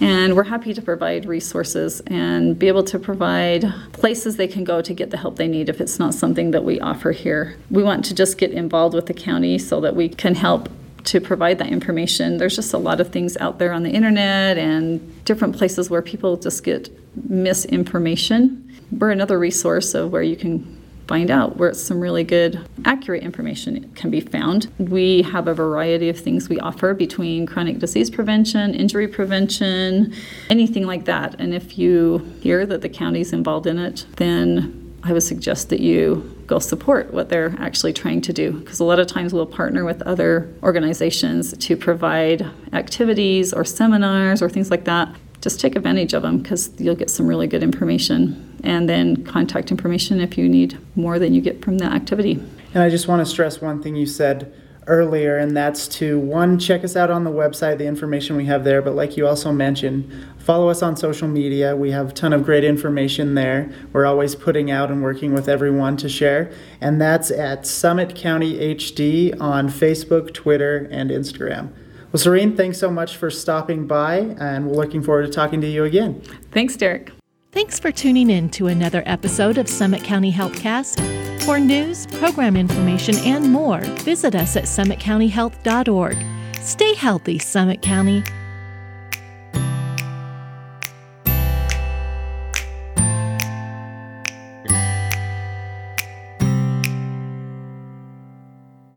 and 0.00 0.34
we're 0.34 0.44
happy 0.44 0.72
to 0.72 0.80
provide 0.80 1.26
resources 1.26 2.00
and 2.06 2.58
be 2.58 2.68
able 2.68 2.84
to 2.84 2.98
provide 2.98 3.64
places 3.92 4.36
they 4.36 4.48
can 4.48 4.64
go 4.64 4.80
to 4.80 4.94
get 4.94 5.10
the 5.10 5.16
help 5.16 5.36
they 5.36 5.48
need 5.48 5.68
if 5.68 5.80
it's 5.80 5.98
not 5.98 6.14
something 6.14 6.52
that 6.52 6.64
we 6.64 6.80
offer 6.80 7.12
here. 7.12 7.56
We 7.70 7.82
want 7.82 8.04
to 8.06 8.14
just 8.14 8.38
get 8.38 8.50
involved 8.52 8.94
with 8.94 9.06
the 9.06 9.14
county 9.14 9.58
so 9.58 9.80
that 9.82 9.94
we 9.94 10.08
can 10.08 10.34
help 10.34 10.68
to 11.04 11.20
provide 11.20 11.58
that 11.58 11.68
information. 11.68 12.38
There's 12.38 12.56
just 12.56 12.72
a 12.72 12.78
lot 12.78 13.00
of 13.00 13.10
things 13.10 13.36
out 13.38 13.58
there 13.58 13.72
on 13.72 13.82
the 13.82 13.90
internet 13.90 14.58
and 14.58 15.24
different 15.24 15.56
places 15.56 15.90
where 15.90 16.02
people 16.02 16.36
just 16.36 16.64
get 16.64 16.88
misinformation. 17.28 18.74
We're 18.92 19.10
another 19.10 19.38
resource 19.38 19.94
of 19.94 20.12
where 20.12 20.22
you 20.22 20.36
can 20.36 20.79
find 21.10 21.28
out 21.28 21.56
where 21.56 21.74
some 21.74 21.98
really 21.98 22.22
good, 22.22 22.64
accurate 22.84 23.24
information 23.24 23.90
can 23.96 24.12
be 24.12 24.20
found. 24.20 24.72
We 24.78 25.22
have 25.22 25.48
a 25.48 25.54
variety 25.54 26.08
of 26.08 26.16
things 26.16 26.48
we 26.48 26.60
offer 26.60 26.94
between 26.94 27.46
chronic 27.46 27.80
disease 27.80 28.08
prevention, 28.08 28.76
injury 28.76 29.08
prevention, 29.08 30.14
anything 30.50 30.86
like 30.86 31.06
that. 31.06 31.34
And 31.40 31.52
if 31.52 31.76
you 31.76 32.18
hear 32.40 32.64
that 32.64 32.82
the 32.82 32.88
county's 32.88 33.32
involved 33.32 33.66
in 33.66 33.76
it, 33.76 34.06
then 34.18 34.94
I 35.02 35.12
would 35.12 35.24
suggest 35.24 35.68
that 35.70 35.80
you 35.80 36.32
go 36.46 36.60
support 36.60 37.12
what 37.12 37.28
they're 37.28 37.56
actually 37.58 37.92
trying 37.92 38.20
to 38.20 38.32
do. 38.32 38.52
Because 38.52 38.78
a 38.78 38.84
lot 38.84 39.00
of 39.00 39.08
times 39.08 39.34
we'll 39.34 39.46
partner 39.46 39.84
with 39.84 40.00
other 40.02 40.54
organizations 40.62 41.56
to 41.58 41.76
provide 41.76 42.46
activities 42.72 43.52
or 43.52 43.64
seminars 43.64 44.40
or 44.42 44.48
things 44.48 44.70
like 44.70 44.84
that 44.84 45.12
just 45.40 45.58
take 45.60 45.74
advantage 45.74 46.12
of 46.12 46.22
them 46.22 46.38
because 46.38 46.70
you'll 46.78 46.94
get 46.94 47.08
some 47.10 47.26
really 47.26 47.46
good 47.46 47.62
information 47.62 48.49
and 48.64 48.88
then 48.88 49.24
contact 49.24 49.70
information 49.70 50.20
if 50.20 50.36
you 50.38 50.48
need 50.48 50.78
more 50.96 51.18
than 51.18 51.34
you 51.34 51.40
get 51.40 51.64
from 51.64 51.78
the 51.78 51.84
activity. 51.84 52.42
And 52.74 52.82
I 52.82 52.88
just 52.88 53.08
want 53.08 53.20
to 53.20 53.26
stress 53.26 53.60
one 53.60 53.82
thing 53.82 53.96
you 53.96 54.06
said 54.06 54.52
earlier, 54.86 55.36
and 55.36 55.56
that's 55.56 55.86
to 55.86 56.18
one, 56.18 56.58
check 56.58 56.82
us 56.84 56.96
out 56.96 57.10
on 57.10 57.24
the 57.24 57.30
website, 57.30 57.78
the 57.78 57.86
information 57.86 58.36
we 58.36 58.46
have 58.46 58.64
there, 58.64 58.82
but 58.82 58.94
like 58.94 59.16
you 59.16 59.26
also 59.26 59.52
mentioned, 59.52 60.10
follow 60.38 60.68
us 60.68 60.82
on 60.82 60.96
social 60.96 61.28
media. 61.28 61.76
We 61.76 61.92
have 61.92 62.10
a 62.10 62.12
ton 62.12 62.32
of 62.32 62.44
great 62.44 62.64
information 62.64 63.34
there. 63.34 63.70
We're 63.92 64.06
always 64.06 64.34
putting 64.34 64.70
out 64.70 64.90
and 64.90 65.02
working 65.02 65.32
with 65.32 65.48
everyone 65.48 65.96
to 65.98 66.08
share, 66.08 66.52
and 66.80 67.00
that's 67.00 67.30
at 67.30 67.66
Summit 67.66 68.14
County 68.14 68.74
HD 68.74 69.38
on 69.40 69.68
Facebook, 69.68 70.34
Twitter, 70.34 70.88
and 70.90 71.10
Instagram. 71.10 71.72
Well, 72.12 72.20
Serene, 72.20 72.56
thanks 72.56 72.78
so 72.78 72.90
much 72.90 73.16
for 73.16 73.30
stopping 73.30 73.86
by, 73.86 74.16
and 74.40 74.66
we're 74.66 74.74
looking 74.74 75.02
forward 75.02 75.26
to 75.26 75.32
talking 75.32 75.60
to 75.60 75.68
you 75.68 75.84
again. 75.84 76.20
Thanks, 76.50 76.76
Derek. 76.76 77.12
Thanks 77.52 77.80
for 77.80 77.90
tuning 77.90 78.30
in 78.30 78.48
to 78.50 78.68
another 78.68 79.02
episode 79.06 79.58
of 79.58 79.68
Summit 79.68 80.04
County 80.04 80.30
Healthcast. 80.30 81.42
For 81.42 81.58
news, 81.58 82.06
program 82.06 82.56
information, 82.56 83.16
and 83.18 83.50
more, 83.50 83.80
visit 83.80 84.36
us 84.36 84.56
at 84.56 84.64
summitcountyhealth.org. 84.64 86.16
Stay 86.62 86.94
healthy, 86.94 87.40
Summit 87.40 87.82
County. 87.82 88.22